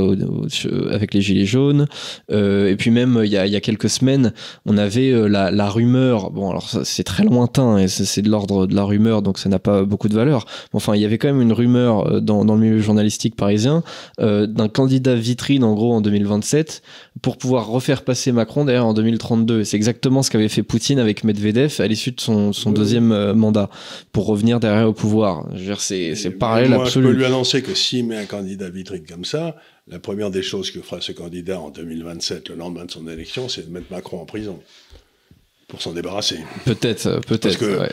[0.91, 1.87] avec les Gilets jaunes.
[2.29, 4.33] Et puis même, il y a, il y a quelques semaines,
[4.65, 8.75] on avait la, la rumeur, bon alors c'est très lointain et c'est de l'ordre de
[8.75, 10.45] la rumeur, donc ça n'a pas beaucoup de valeur.
[10.73, 13.83] Enfin, il y avait quand même une rumeur euh, dans, dans le milieu journalistique parisien
[14.19, 16.81] euh, d'un candidat vitrine en gros en 2027
[17.21, 19.61] pour pouvoir refaire passer Macron d'ailleurs en 2032.
[19.61, 22.75] Et C'est exactement ce qu'avait fait Poutine avec Medvedev à l'issue de son, son Oui.
[22.75, 23.69] deuxième euh, mandat
[24.11, 25.47] pour revenir derrière au pouvoir.
[25.53, 27.07] Je veux dire, c'est parallèle moi, Je absolu.
[27.07, 29.55] peux lui annoncer que s'il met un candidat vitrine comme ça,
[29.87, 33.49] la première des choses que fera ce candidat en 2027, le lendemain de son élection,
[33.49, 34.59] c'est de mettre Macron en prison.
[35.73, 36.37] Pour s'en débarrasser.
[36.65, 37.41] Peut-être, euh, peut-être.
[37.41, 37.91] Parce que- ouais.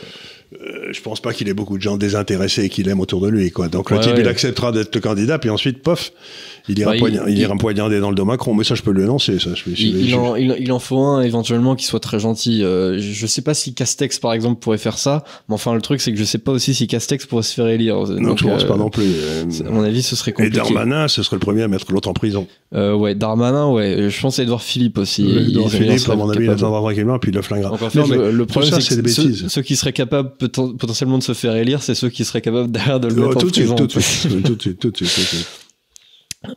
[0.53, 3.29] Euh, je pense pas qu'il ait beaucoup de gens désintéressés et qu'il aime autour de
[3.29, 3.69] lui, quoi.
[3.69, 4.21] Donc le Ouais, type, ouais.
[4.21, 6.11] il acceptera d'être le candidat, puis ensuite, pof,
[6.67, 8.53] il ira, Bah, il- poigna- il, il- ira poignarder dans le dos Macron.
[8.53, 9.51] Mais ça, je peux lui annoncer, ça.
[9.55, 12.63] Je, je- Il, je- en, il- il en faut un éventuellement qui soit très gentil.
[12.65, 16.01] Euh, je sais pas si Castex par exemple pourrait faire ça, mais enfin le truc
[16.01, 17.95] c'est que je sais pas aussi si Castex pourrait se faire élire.
[17.95, 19.03] non, Donc, je pense euh, pas non plus.
[19.05, 20.57] euh, À mon avis, ce serait Et compliqué.
[20.57, 22.45] Darmanin, ce serait le premier à mettre l'autre en prison.
[22.75, 24.09] Euh, ouais, Darmanin, ouais.
[24.09, 25.29] Je pense à Edouard Philippe aussi.
[25.29, 27.69] Edouard Philippe, à mon avis, il attendra tranquillement, puis il le flinguera.
[27.69, 31.17] Donc en fait, Non, mais le, le problème c'est ceux qui seraient capables poten- potentiellement
[31.17, 33.47] de se faire élire, c'est ceux qui seraient capables derrière de le Oh, mettre tout
[33.47, 33.75] en prison.
[33.75, 35.47] tout de suite, tout de suite, tout de suite.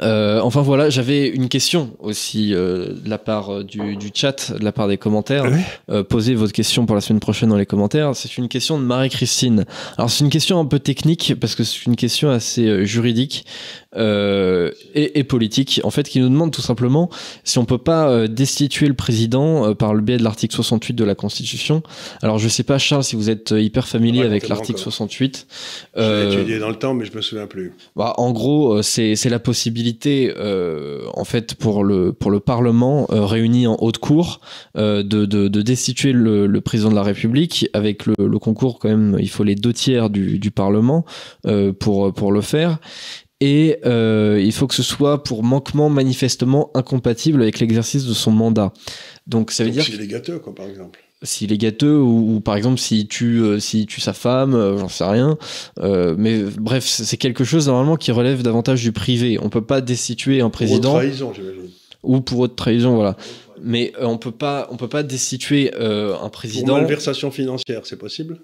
[0.01, 4.51] Euh, enfin voilà, j'avais une question aussi euh, de la part euh, du, du chat,
[4.59, 5.45] de la part des commentaires.
[5.91, 8.17] Euh, posez votre question pour la semaine prochaine dans les commentaires.
[8.17, 9.67] C'est une question de Marie-Christine.
[9.99, 13.45] Alors c'est une question un peu technique parce que c'est une question assez juridique
[13.97, 15.81] euh, et, et politique.
[15.85, 17.11] En fait, qui nous demande tout simplement
[17.45, 20.95] si on peut pas euh, destituer le président euh, par le biais de l'article 68
[20.95, 21.83] de la Constitution.
[22.23, 24.93] Alors je sais pas Charles si vous êtes euh, hyper familier avec l'article encore.
[24.93, 25.47] 68.
[25.97, 27.73] Je l'ai étudié dans le temps, mais je me souviens plus.
[27.97, 33.07] bah, en gros, c'est c'est la possibilité, euh, en fait, pour le pour le Parlement
[33.11, 34.41] euh, réuni en haute cour,
[34.77, 38.79] euh, de, de, de destituer le, le président de la République avec le, le concours
[38.79, 39.17] quand même.
[39.21, 41.05] Il faut les deux tiers du, du Parlement
[41.47, 42.79] euh, pour pour le faire.
[43.47, 48.31] Et euh, il faut que ce soit pour manquement manifestement incompatible avec l'exercice de son
[48.31, 48.73] mandat.
[49.27, 50.99] Donc ça veut Donc, dire s'il est gâteux, quoi, par exemple.
[51.23, 54.79] s'il est gâteux ou, ou par exemple s'il tue, euh, s'il tue sa femme, euh,
[54.79, 55.37] j'en sais rien.
[55.81, 59.39] Euh, mais bref, c'est quelque chose normalement qui relève davantage du privé.
[59.43, 61.69] On peut pas destituer un Pour président trahison, j'imagine.
[62.03, 63.17] ou pour haute trahison, voilà.
[63.63, 66.75] Mais on peut pas, on peut pas destituer un Pour président.
[66.77, 68.39] malversation financière, c'est possible?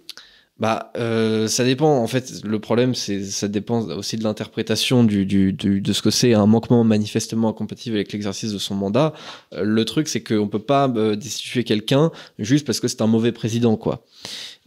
[0.60, 2.02] Bah, euh, ça dépend.
[2.02, 6.02] En fait, le problème, c'est ça dépend aussi de l'interprétation du, du, du- de ce
[6.02, 9.14] que c'est un manquement manifestement incompatible avec l'exercice de son mandat.
[9.54, 13.06] Euh, le truc, c'est qu'on peut pas euh, destituer quelqu'un juste parce que c'est un
[13.06, 14.04] mauvais président, quoi.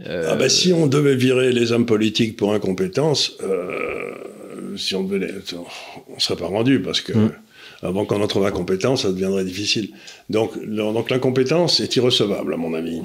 [0.08, 4.14] Euh, Ah bah, si on devait virer les hommes politiques pour incompétence, euh,
[4.76, 5.32] si on devait
[6.16, 7.32] on serait pas rendu parce que Mm.
[7.84, 9.90] avant qu'on en trouve incompétence, ça deviendrait difficile.
[10.32, 13.02] Donc, donc l'incompétence est irrecevable à mon avis.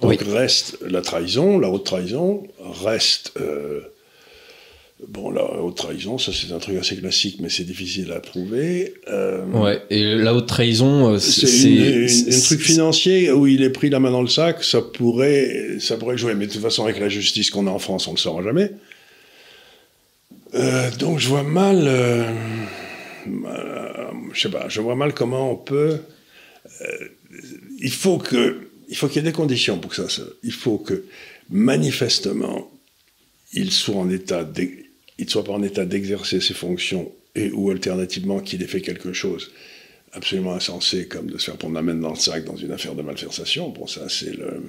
[0.00, 2.46] Donc reste la trahison, la haute trahison,
[2.84, 3.80] reste euh,
[5.08, 8.94] bon la haute trahison, ça c'est un truc assez classique, mais c'est difficile à prouver.
[9.08, 13.88] Euh, Ouais, et la haute trahison, euh, C'est un truc financier où il est pris
[13.88, 16.34] la main dans le sac, ça pourrait, ça pourrait jouer.
[16.34, 18.42] Mais de toute façon, avec la justice qu'on a en France, on ne le saura
[18.42, 18.70] jamais.
[20.54, 22.24] Euh, donc je vois mal, euh,
[24.32, 25.98] je sais pas, je vois mal comment on peut.
[27.80, 30.22] il faut que, il faut qu'il y ait des conditions pour que ça se.
[30.42, 31.04] Il faut que
[31.50, 32.70] manifestement,
[33.52, 33.94] il soit
[35.28, 39.50] soit pas en état d'exercer ses fonctions et ou alternativement qu'il ait fait quelque chose
[40.12, 42.94] absolument insensé comme de se faire prendre la main dans le sac dans une affaire
[42.94, 43.68] de malversation.
[43.68, 44.62] Bon, ça c'est le.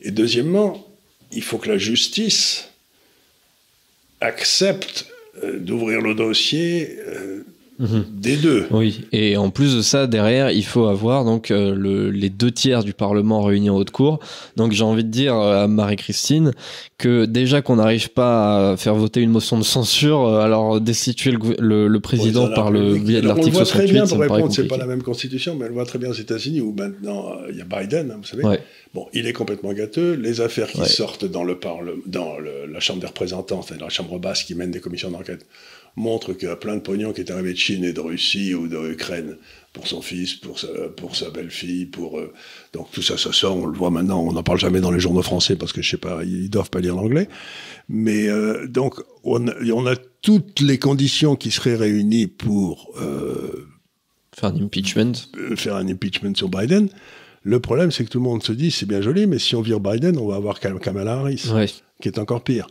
[0.00, 0.86] Et deuxièmement,
[1.30, 2.68] il faut que la justice
[4.20, 5.06] accepte
[5.42, 7.44] euh, d'ouvrir le dossier euh,
[7.78, 8.04] mhm.
[8.12, 8.66] des deux.
[8.70, 12.50] Oui, et en plus de ça, derrière, il faut avoir donc euh, le, les deux
[12.50, 14.20] tiers du Parlement réunis en haute cour.
[14.56, 16.52] Donc j'ai envie de dire à Marie-Christine
[16.98, 21.88] que déjà qu'on n'arrive pas à faire voter une motion de censure, alors destituer le,
[21.88, 24.86] le, président par le biais de l'article 68, très bien pour répondre, c'est pas la
[24.86, 28.10] même constitution, mais elle voit très bien aux États-Unis où maintenant il y a Biden,
[28.10, 28.58] hein, vous savez.
[28.94, 30.12] Bon, il est complètement gâteux.
[30.12, 31.58] Les affaires qui sortent dans, le
[32.06, 35.46] dans la Chambre des représentants, c'est-à-dire la Chambre basse qui mène des commissions d'enquête,
[35.96, 38.54] montrent qu'il y a plein de pognon qui est arrivé de Chine et de Russie
[38.54, 39.36] ou d'Ukraine
[39.72, 42.18] pour son fils, pour sa, pour sa belle-fille, pour...
[42.18, 42.32] Euh,
[42.72, 45.00] donc tout ça, ça sort, on le voit maintenant, on n'en parle jamais dans les
[45.00, 47.28] journaux français parce que, je sais pas, ils doivent pas lire l'anglais.
[47.88, 52.92] Mais euh, donc, on, on, a toutes les conditions qui seraient réunies pour...
[53.00, 53.66] Euh,
[54.34, 55.12] faire un impeachment.
[55.56, 56.88] Faire un impeachment sur Biden.
[57.42, 59.62] Le problème, c'est que tout le monde se dit, c'est bien joli, mais si on
[59.62, 61.50] vire Biden, on va avoir Kamala Harris,
[62.00, 62.66] qui est encore pire.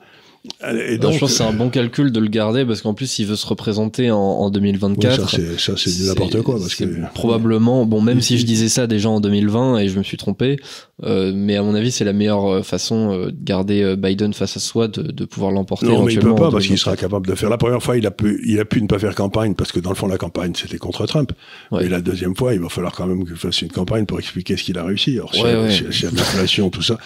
[0.68, 3.20] Et donc, je pense que c'est un bon calcul de le garder parce qu'en plus
[3.20, 5.30] il veut se représenter en, en 2024.
[5.60, 9.10] ça c'est du n'importe quoi parce que probablement bon même si je disais ça déjà
[9.10, 10.58] en 2020 et je me suis trompé,
[11.04, 14.58] euh, mais à mon avis c'est la meilleure euh, façon euh, de garder Biden face
[14.58, 15.86] à soi de, de pouvoir l'emporter.
[15.86, 17.50] Non mais il peut pas parce qu'il sera capable de faire.
[17.50, 19.80] La première fois il a pu il a pu ne pas faire campagne parce que
[19.80, 21.34] dans le fond la campagne c'était contre Trump.
[21.80, 24.58] Et la deuxième fois il va falloir quand même qu'il fasse une campagne pour expliquer
[24.58, 25.20] ce qu'il a réussi.
[25.20, 26.98] Alors y a de l'inflation tout ça.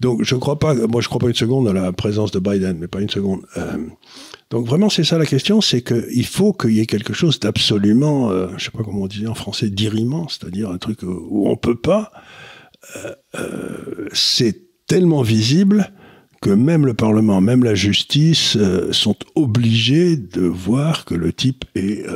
[0.00, 2.78] Donc je crois pas, moi je crois pas une seconde à la présence de Biden,
[2.78, 3.42] mais pas une seconde.
[3.56, 3.78] Euh,
[4.50, 8.30] donc vraiment c'est ça la question, c'est qu'il faut qu'il y ait quelque chose d'absolument,
[8.30, 11.56] euh, je sais pas comment on dit en français, dirimant, c'est-à-dire un truc où on
[11.56, 12.12] peut pas.
[12.96, 15.92] Euh, euh, c'est tellement visible
[16.40, 18.56] que même le Parlement, même la justice
[18.92, 22.06] sont obligés de voir que le type est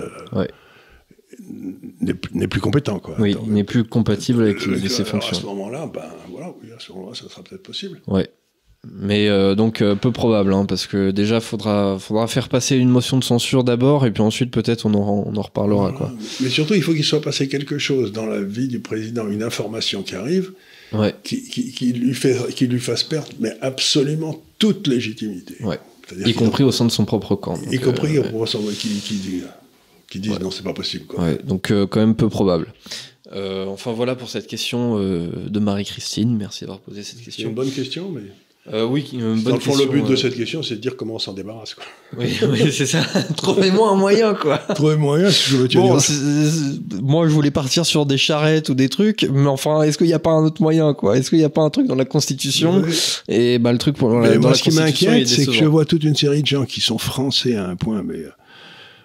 [2.00, 2.98] n'est plus compétent.
[2.98, 3.16] Quoi.
[3.18, 5.36] Oui, il n'est plus compatible avec ses fonctions.
[5.36, 8.00] À ce moment-là, ben voilà, oui, à ce moment-là, ça sera peut-être possible.
[8.06, 8.28] Ouais.
[8.90, 12.88] Mais euh, donc euh, peu probable, hein, parce que déjà faudra faudra faire passer une
[12.88, 15.92] motion de censure d'abord, et puis ensuite peut-être on, en, on en reparlera.
[15.92, 16.12] Quoi.
[16.40, 19.44] Mais surtout, il faut qu'il soit passé quelque chose dans la vie du président, une
[19.44, 20.52] information qui arrive,
[20.94, 21.14] ouais.
[21.22, 25.54] qui, qui, qui, lui fait, qui lui fasse perdre, mais absolument toute légitimité.
[25.62, 25.78] Ouais.
[26.26, 27.56] Y compris au sein de son propre camp.
[27.70, 29.42] y compris euh, au sein de qui, qui dit
[30.12, 31.06] qui disent non, c'est pas possible.
[31.06, 31.24] Quoi.
[31.24, 32.72] Ouais, donc euh, quand même peu probable.
[33.34, 36.36] Euh, enfin voilà pour cette question euh, de Marie-Christine.
[36.36, 37.44] Merci d'avoir posé cette question.
[37.44, 38.22] C'est une bonne question, mais.
[38.72, 40.96] Euh, oui, une bonne Dans le fond, le but de cette question, c'est de dire
[40.96, 41.74] comment on s'en débarrasse.
[41.74, 41.84] Quoi.
[42.16, 43.00] Oui, oui c'est ça.
[43.36, 44.58] Trouvez-moi un moyen, quoi.
[44.74, 45.98] Trouvez-moi un moyen, si je veux bon,
[47.02, 50.12] Moi, je voulais partir sur des charrettes ou des trucs, mais enfin, est-ce qu'il n'y
[50.12, 51.16] a pas un autre moyen, quoi?
[51.16, 52.84] Est-ce qu'il n'y a pas un truc dans la Constitution?
[53.26, 55.64] Et bah, le truc pour mais la, moi, dans ce qui m'inquiète, c'est que je
[55.64, 58.26] vois toute une série de gens qui sont français à un point, mais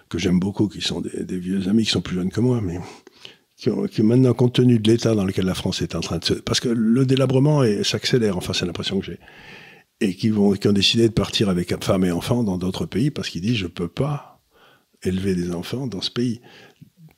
[0.08, 2.78] que j'aime beaucoup, qui sont des, vieux amis, qui sont plus jeunes que moi, mais
[3.56, 6.18] qui, ont, qui maintenant, compte tenu de l'état dans lequel la France est en train
[6.18, 6.34] de se...
[6.34, 9.18] Parce que le délabrement s'accélère, enfin c'est l'impression que j'ai.
[10.00, 13.10] Et qui, vont, qui ont décidé de partir avec femmes et enfants dans d'autres pays
[13.10, 14.40] parce qu'ils disent je peux pas
[15.02, 16.40] élever des enfants dans ce pays.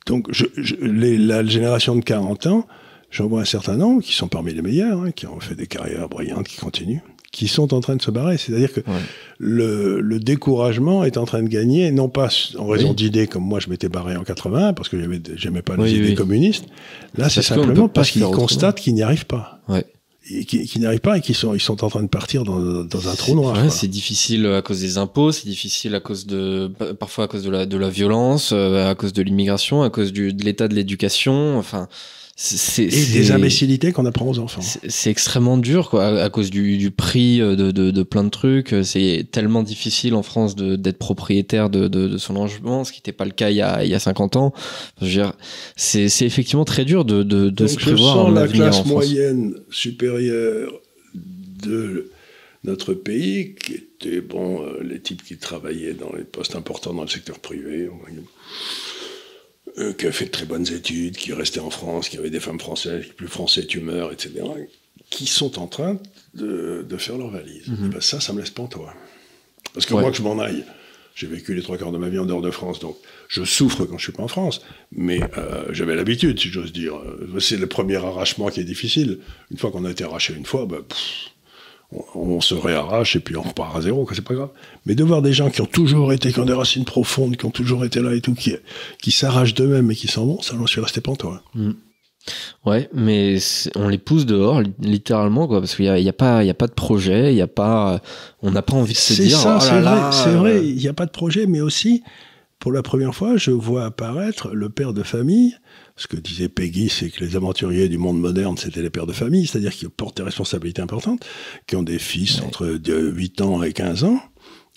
[0.07, 0.45] Donc je,
[0.81, 2.67] les, la génération de 40 ans,
[3.11, 5.67] j'en vois un certain nombre qui sont parmi les meilleurs, hein, qui ont fait des
[5.67, 7.01] carrières brillantes, qui continuent
[7.31, 8.37] qui sont en train de se barrer.
[8.37, 8.81] C'est-à-dire que
[9.39, 13.59] le, le, découragement est en train de gagner, non pas en raison d'idées comme moi
[13.59, 14.97] je m'étais barré en 80 parce que
[15.35, 16.65] j'aimais pas les idées communistes.
[17.17, 19.61] Là, c'est simplement parce qu'ils constatent qu'ils n'y arrivent pas.
[19.69, 19.85] Ouais.
[20.45, 22.83] qui, qui n'y arrivent pas et qui sont, ils sont en train de partir dans,
[22.83, 23.55] dans un trou noir.
[23.61, 26.69] Ouais, c'est difficile à cause des impôts, c'est difficile à cause de,
[26.99, 30.11] parfois à cause de la, de la violence, euh, à cause de l'immigration, à cause
[30.11, 31.57] du, de l'état de l'éducation.
[31.57, 31.87] Enfin,
[32.79, 34.61] et des imbécilités qu'on apprend aux enfants.
[34.61, 38.75] C'est extrêmement dur, quoi, à, cause du, du prix de, de, de, plein de trucs.
[38.83, 43.25] C'est tellement difficile en France d'être propriétaire de, de, son logement, ce qui n'était pas
[43.25, 44.53] le cas il y a, il y a 50 ans.
[45.75, 48.15] C'est effectivement très dur de, de se prévoir.
[48.15, 50.71] Je sens la classe moyenne supérieure
[51.13, 52.11] de
[52.63, 57.03] notre pays, qui était, bon, euh, les types qui travaillaient dans les postes importants dans
[57.03, 57.89] le secteur privé,
[59.77, 62.39] euh, qui a fait de très bonnes études, qui restait en France, qui avait des
[62.39, 64.41] femmes françaises, qui plus français tu meurs, etc.,
[65.09, 65.99] qui sont en train
[66.33, 67.67] de, de faire leur valise.
[67.67, 67.89] Mhm.
[67.89, 68.93] ben ça, ça me laisse pantois.
[69.73, 70.63] Parce que moi, que je m'en aille,
[71.15, 72.97] j'ai vécu les trois quarts de ma vie en dehors de France, donc
[73.27, 74.61] je souffre quand je suis pas en France,
[74.91, 76.93] mais euh, j'avais l'habitude, si j'ose dire.
[77.39, 79.19] C'est le premier arrachement qui est difficile.
[79.51, 80.81] Une fois qu'on a été arraché une fois, ben,
[82.15, 84.49] on, se réarrache et puis on repart à zéro, c'est pas grave.
[84.85, 87.45] Mais de voir des gens qui ont toujours été, qui ont des racines profondes, qui
[87.45, 88.55] ont toujours été là et tout, qui,
[89.01, 91.43] qui s'arrachent d'eux-mêmes et qui s'en vont, ça, j'en suis resté pantois.
[91.53, 91.71] Mm.
[92.65, 93.37] Ouais, mais
[93.75, 96.53] on les pousse dehors, littéralement, quoi, parce qu'il n'y a, y a, pas, y a
[96.53, 97.99] pas de projet, il y a pas,
[98.41, 99.37] on n'a pas envie de se dire.
[99.37, 102.03] Ça, oh c'est vrai, c'est vrai, il n'y a pas de projet, mais aussi,
[102.59, 105.55] pour la première fois, je vois apparaître le père de famille.
[106.01, 109.13] Ce que disait Peggy, c'est que les aventuriers du monde moderne, c'était les pères de
[109.13, 111.23] famille, c'est-à-dire qu'ils portent des responsabilités importantes,
[111.67, 114.19] qui ont des fils entre 8 ans et 15 ans,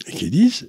[0.07, 0.69] et qui disent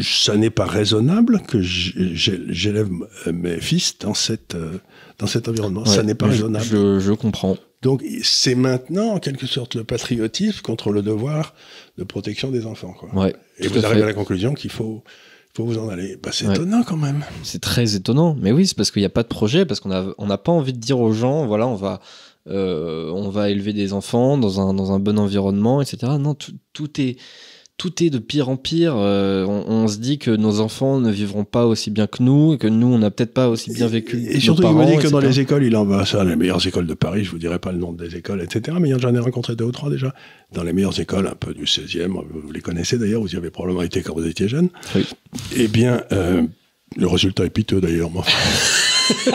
[0.00, 2.88] ça n'est pas raisonnable que j'élève
[3.32, 4.78] mes fils dans cette euh,
[5.18, 5.84] dans cet environnement.
[5.84, 6.64] ça n'est pas raisonnable.
[6.64, 7.56] Je, comprends.
[7.82, 11.52] Donc c'est maintenant en quelque sorte le patriotisme contre le devoir
[11.98, 12.92] de protection des enfants.
[12.92, 13.30] Quoi.
[13.58, 15.02] Et vous arrivez à la conclusion qu'il faut
[15.56, 16.16] faut vous en aller.
[16.22, 17.24] Bah, c'est étonnant quand même.
[17.42, 18.36] C'est très étonnant.
[18.40, 20.52] Mais oui, c'est parce qu'il n'y a pas de projet, parce qu'on n'a on pas
[20.52, 22.00] envie de dire aux gens, voilà, on va,
[22.48, 26.12] euh, on va élever des enfants dans un, dans un bon environnement, etc.
[26.18, 27.16] Non, tout est
[27.76, 28.94] tout est de pire en pire.
[28.96, 32.68] Euh, on, se dit que nos enfants ne vivront pas aussi bien que nous, que
[32.68, 34.24] nous, on n'a peut-être pas aussi bien vécu.
[34.28, 36.64] Et, surtout, il me dit que dans les écoles, il en va ça, les meilleures
[36.66, 38.76] écoles de Paris, je vous dirai pas le nom des écoles, etc.
[38.80, 40.14] Mais j'en ai rencontré deux ou trois déjà.
[40.52, 43.50] Dans les meilleures écoles, un peu du 16e, vous les connaissez d'ailleurs, vous y avez
[43.50, 44.68] probablement été quand vous étiez jeune.
[44.94, 45.04] Oui.
[45.56, 46.42] Eh bien, euh,
[46.96, 48.24] le résultat est piteux d'ailleurs, moi.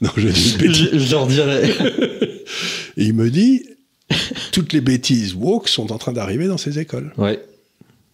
[0.00, 1.72] non, je, je, je leur dirai.
[2.96, 3.62] il me dit,
[4.52, 7.12] toutes les bêtises woke sont en train d'arriver dans ces écoles.
[7.16, 7.40] Ouais.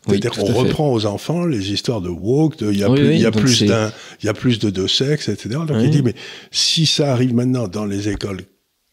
[0.06, 3.30] C'est-à-dire qu'on reprend aux enfants les histoires de woke, il y a plus, y a
[3.30, 3.92] plus d'un,
[4.22, 5.60] il y a plus de deux sexes, etc.
[5.66, 6.14] Donc il dit mais
[6.50, 8.42] si ça arrive maintenant dans les écoles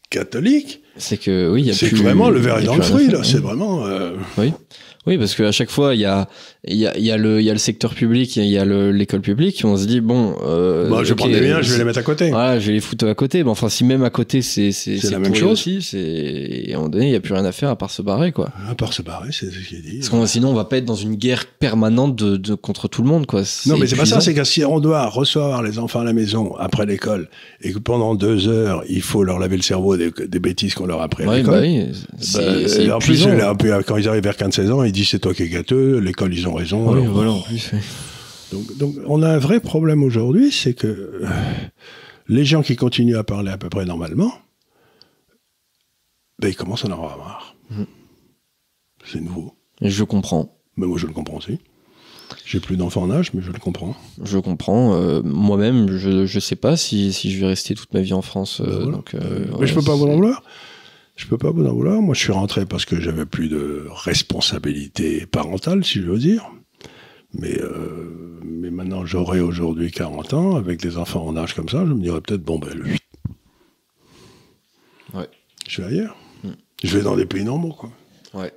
[0.09, 3.23] catholiques, c'est que oui, c'est vraiment le verre est dans le fruit là.
[3.23, 3.85] C'est vraiment.
[3.85, 4.51] Euh, oui.
[5.07, 6.27] Oui, parce qu'à chaque fois, il y a,
[6.67, 9.21] il y, a, y, a le, y a le secteur public, il y a l'école
[9.21, 10.35] publique, on se dit, bon...
[10.43, 12.29] Euh, bah, je prends des liens, je vais les mettre à côté.
[12.29, 13.43] Voilà, je vais les foutre à côté.
[13.43, 14.71] Mais enfin, si même à côté, c'est
[15.11, 15.51] la même chose.
[15.51, 17.91] Aussi, et à un moment donné, il n'y a plus rien à faire à part
[17.91, 18.49] se barrer, quoi.
[18.67, 19.99] À part se barrer, c'est ce qu'il dit.
[19.99, 23.03] Parce que sinon, on va pas être dans une guerre permanente de, de contre tout
[23.03, 23.43] le monde, quoi.
[23.67, 26.13] Non, mais c'est pas ça, c'est que si on doit recevoir les enfants à la
[26.13, 27.29] maison après l'école,
[27.61, 30.87] et que pendant deux heures, il faut leur laver le cerveau des, des bêtises qu'on
[30.87, 31.53] leur a appris à l'école...
[31.53, 31.87] Bah oui,
[32.19, 33.27] c'est bah, En plus,
[33.85, 36.47] quand ils arrivent vers 15-16 ans, ils disent, c'est toi qui es gâteux l'école, ils
[36.47, 36.83] ont raison.
[37.05, 37.71] voilà, en plus.
[38.51, 41.27] Donc, donc, on a un vrai problème aujourd'hui, c'est que euh,
[42.27, 44.33] les gens qui continuent à parler à peu près normalement,
[46.39, 47.55] ben, ils commencent à en avoir marre.
[47.69, 47.83] Mm.
[49.05, 49.55] C'est nouveau.
[49.81, 50.57] Et je comprends.
[50.77, 51.59] Mais moi, je le comprends aussi.
[52.45, 53.95] J'ai plus d'enfants en âge, mais je le comprends.
[54.23, 54.95] Je comprends.
[54.95, 58.21] Euh, moi-même, je ne sais pas si, si, je vais rester toute ma vie en
[58.21, 58.61] France.
[58.61, 59.15] Euh, ben donc,
[59.59, 60.43] mais je peux pas vous en vouloir.
[61.15, 62.01] Je peux pas vous en vouloir.
[62.01, 66.51] Moi, je suis rentré parce que j'avais plus de responsabilité parentale, si je veux dire.
[67.33, 71.85] Mais, euh, mais maintenant, j'aurai aujourd'hui 40 ans, avec des enfants en âge comme ça,
[71.85, 72.85] je me dirais peut-être, bon, ben, le
[75.13, 75.29] Ouais.
[75.67, 76.15] Je vais ailleurs.
[76.43, 76.51] Hmm.
[76.83, 77.91] Je vais dans des pays normaux, quoi.
[78.33, 78.53] Ouais.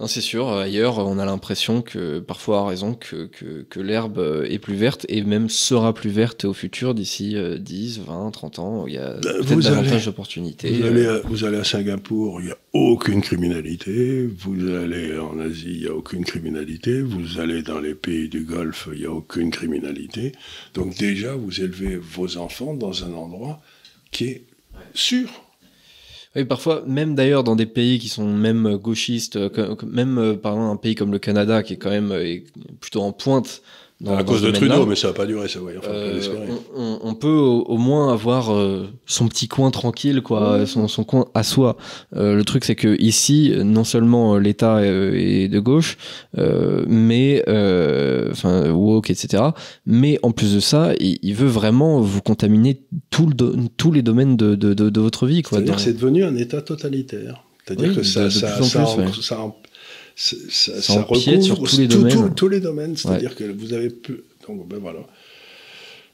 [0.00, 0.48] Non, c'est sûr.
[0.48, 5.22] Ailleurs, on a l'impression que, parfois à raison, que, que, l'herbe est plus verte et
[5.22, 8.86] même sera plus verte au futur d'ici 10, 20, 30 ans.
[8.88, 10.70] Il y a ben, peut-être davantage d'opportunités.
[10.70, 14.26] Vous, allez à, vous allez à Singapour, il n'y a aucune criminalité.
[14.26, 17.00] Vous allez en Asie, il n'y a aucune criminalité.
[17.00, 20.32] Vous allez dans les pays du Golfe, il n'y a aucune criminalité.
[20.74, 23.62] Donc déjà, vous élevez vos enfants dans un endroit
[24.10, 24.42] qui est
[24.92, 25.43] sûr.
[26.36, 29.38] Oui, parfois, même d'ailleurs dans des pays qui sont même gauchistes,
[29.86, 32.38] même euh, par exemple un pays comme le Canada qui est quand même euh,
[32.80, 33.62] plutôt en pointe
[34.06, 35.74] à cause de Trudeau, mais ça va pas durer, ça, ouais.
[35.86, 36.20] Euh,
[36.74, 41.76] on, peut au, moins avoir euh, son petit coin tranquille, quoi, son, coin à soi.
[42.14, 45.96] Euh, le truc, c'est que ici, non seulement l'État est, de gauche,
[46.36, 47.42] mais
[48.30, 49.42] enfin woke, etc.
[49.86, 52.80] Mais en plus de ça, il, veut vraiment vous contaminer
[53.10, 53.34] tout le
[53.76, 55.58] tous les domaines de, de, de, votre vie, quoi.
[55.58, 57.44] C'est-à-dire que c'est devenu un État totalitaire.
[57.66, 58.86] C'est-à-dire que ça, ça, ça,
[59.22, 59.54] ça,
[60.16, 62.34] ça, ça, recouvre sur tous les domaines.
[62.34, 64.22] tous les domaines, c'est-à-dire que vous avez pu.
[64.46, 65.00] Donc, ben voilà.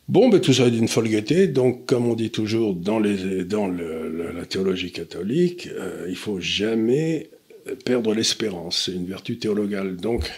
[0.09, 1.47] Bon, ben, tout ça est d'une folle gaieté.
[1.47, 6.41] Donc, comme on dit toujours dans, les, dans le, la théologie catholique, euh, il faut
[6.41, 7.31] jamais
[7.85, 8.85] perdre l'espérance.
[8.87, 9.97] C'est une vertu théologale.
[9.97, 10.29] Donc,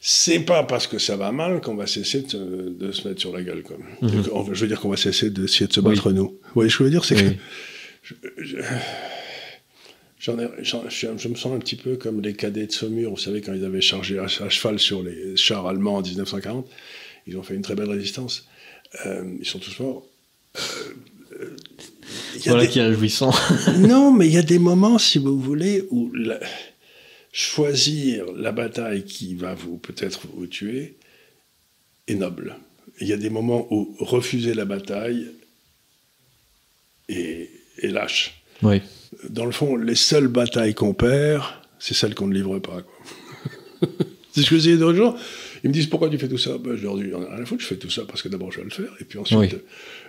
[0.00, 3.32] c'est pas parce que ça va mal qu'on va cesser de, de, se mettre sur
[3.32, 3.62] la gueule.
[3.62, 3.84] Comme.
[4.00, 4.24] Mhm.
[4.52, 6.28] Je veux dire qu'on va cesser d'essayer de se battre nous.
[6.28, 7.04] Vous voyez ce que je veux dire?
[7.04, 7.34] C'est que.
[8.02, 8.56] Je, je,
[10.18, 13.80] me sens un petit peu comme les cadets de Saumur, vous savez, quand ils avaient
[13.80, 16.68] chargé à, cheval sur les chars allemands en 1940,
[17.26, 18.46] ils ont fait une très belle résistance.
[19.04, 20.06] Euh, ils sont tous morts.
[20.56, 20.60] Euh,
[21.40, 21.56] euh,
[22.46, 23.32] voilà qui est réjouissant.
[23.78, 26.12] non, mais il y a des moments, si vous voulez, où
[27.32, 30.96] choisir la bataille qui va vous peut-être vous tuer
[32.06, 32.56] est noble.
[33.00, 35.26] Il y a des moments où refuser la bataille
[37.08, 37.50] est,
[37.82, 38.40] est lâche.
[38.62, 38.80] Oui.
[39.28, 41.42] Dans le fond, les seules batailles qu'on perd,
[41.78, 42.82] c'est celles qu'on ne livre pas.
[44.32, 45.16] c'est ce que je disais d'autres jours.
[45.64, 46.58] Ils me disent pourquoi tu fais tout ça?
[46.58, 48.58] Ben, Je leur dis à la fois je fais tout ça parce que d'abord je
[48.58, 49.56] vais le faire, et puis ensuite,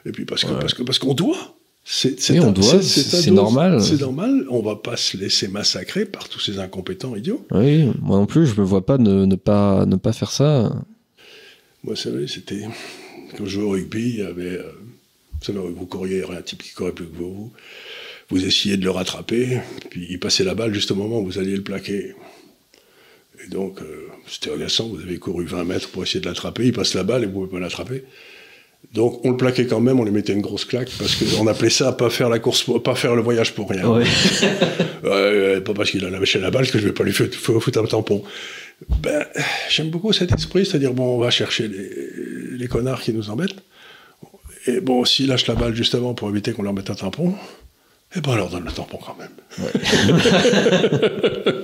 [0.06, 1.56] et puis parce que parce que parce qu'on doit.
[1.90, 3.82] C'est oui, on doit, c'est normal.
[3.82, 4.46] C'est normal.
[4.50, 7.48] On va pas se laisser massacrer par tous ces incompétents idiots.
[7.52, 10.64] Oui, moi non plus, je me vois pas ne, ne pas ne pas faire ça.
[11.84, 12.66] Moi, vous savez, c'était
[13.38, 14.72] quand je jouais au rugby, il y avait, euh,
[15.40, 17.54] vous savez, vous couriez, un type qui courait plus que vous,
[18.30, 19.60] vous essayez de le rattraper,
[19.90, 22.14] puis il passait la balle juste au moment où vous alliez le plaquer.
[23.44, 26.74] Et donc, euh, c'était agaçant, vous avez couru 20 mètres pour essayer de l'attraper, il
[26.74, 28.04] passe la balle et vous ne pouvez pas l'attraper.
[28.94, 31.70] Donc on le plaquait quand même, on lui mettait une grosse claque parce qu'on appelait
[31.70, 33.84] ça pas faire la course, pas faire le voyage pour rien.
[35.02, 37.86] pas parce qu'il a lâché la balle que je vais pas lui foutre, foutre un
[37.86, 38.24] tampon.
[39.02, 39.26] Ben,
[39.70, 43.56] j'aime beaucoup cet esprit, c'est-à-dire bon, on va chercher les, les, connards qui nous embêtent.
[44.68, 47.34] Et bon, s'ils lâchent la balle juste avant pour éviter qu'on leur mette un tampon,
[48.16, 49.30] eh ben on leur donne le tampon quand même.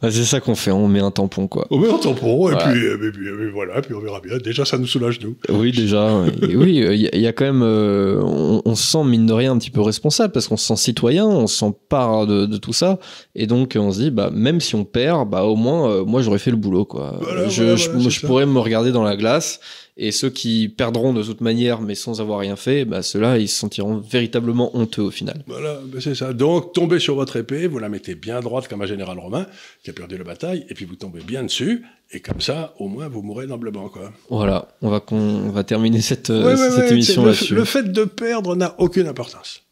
[0.00, 1.66] Bah, c'est ça qu'on fait, on met un tampon, quoi.
[1.70, 4.38] On met un tampon, et, puis, et, puis, voilà, puis on verra bien.
[4.38, 5.34] Déjà, ça nous soulage, nous.
[5.48, 6.22] Oui, déjà.
[6.54, 7.62] oui, il y, a quand même.
[7.62, 10.76] Euh, on, se sent, mine de rien, un petit peu responsable, parce qu'on se sent
[10.76, 13.00] citoyen, on se sent part de, tout ça.
[13.34, 16.22] Et donc, on se dit, bah, même si on perd, bah, au moins, euh, moi,
[16.22, 17.18] j'aurais fait le boulot, quoi.
[17.48, 19.58] je, je pourrais me regarder dans la glace
[20.00, 23.48] et ceux qui perdront de toute manière, mais sans avoir rien fait, bah, ceux-là, ils
[23.48, 25.42] se sentiront véritablement honteux au final.
[25.48, 26.32] Voilà, bah, c'est ça.
[26.32, 29.46] Donc, tombez sur votre épée, vous la mettez bien droite comme un général romain
[29.82, 32.86] qui a perdu la bataille, et puis vous tombez bien dessus, et comme ça, au
[32.86, 33.88] moins, vous mourrez noblement.
[33.88, 34.12] Quoi.
[34.30, 37.56] Voilà, on va, on va terminer cette, cette émission là-dessus.
[37.56, 39.62] Le fait de perdre n'a aucune importance.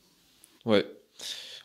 [0.64, 0.84] Ouais.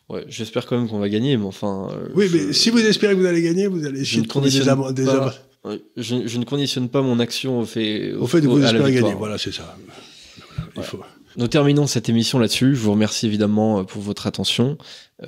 [0.08, 1.88] Ouais, j'espère quand même qu'on va gagner, mais enfin.
[1.92, 4.50] Euh, oui, mais si vous espérez que vous allez gagner, vous allez essayer de trouver
[4.50, 4.60] des,
[4.92, 5.04] des,
[5.64, 9.14] je, je, ne conditionne pas mon action au fait, au, fait de vous espérer gagner.
[9.14, 9.76] Voilà, c'est ça.
[10.76, 11.00] Il faut.
[11.36, 12.74] Nous terminons cette émission là-dessus.
[12.74, 14.76] Je vous remercie évidemment euh, pour votre attention.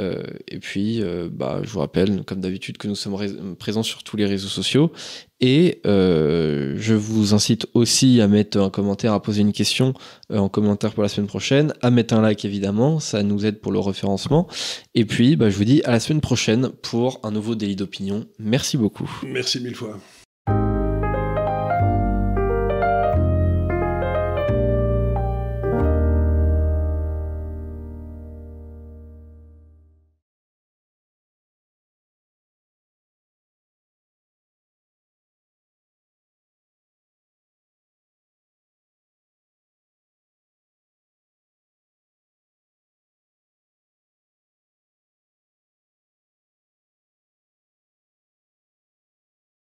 [0.00, 4.02] Euh, et puis, euh, bah, je vous rappelle, comme d'habitude, que nous sommes présents sur
[4.02, 4.92] tous les réseaux sociaux.
[5.40, 9.94] Et euh, je vous incite aussi à mettre un commentaire, à poser une question
[10.32, 13.72] en commentaire pour la semaine prochaine, à mettre un like évidemment, ça nous aide pour
[13.72, 14.48] le référencement.
[14.94, 18.26] Et puis, bah, je vous dis à la semaine prochaine pour un nouveau délit d'opinion.
[18.38, 19.10] Merci beaucoup.
[19.22, 19.98] Merci mille fois.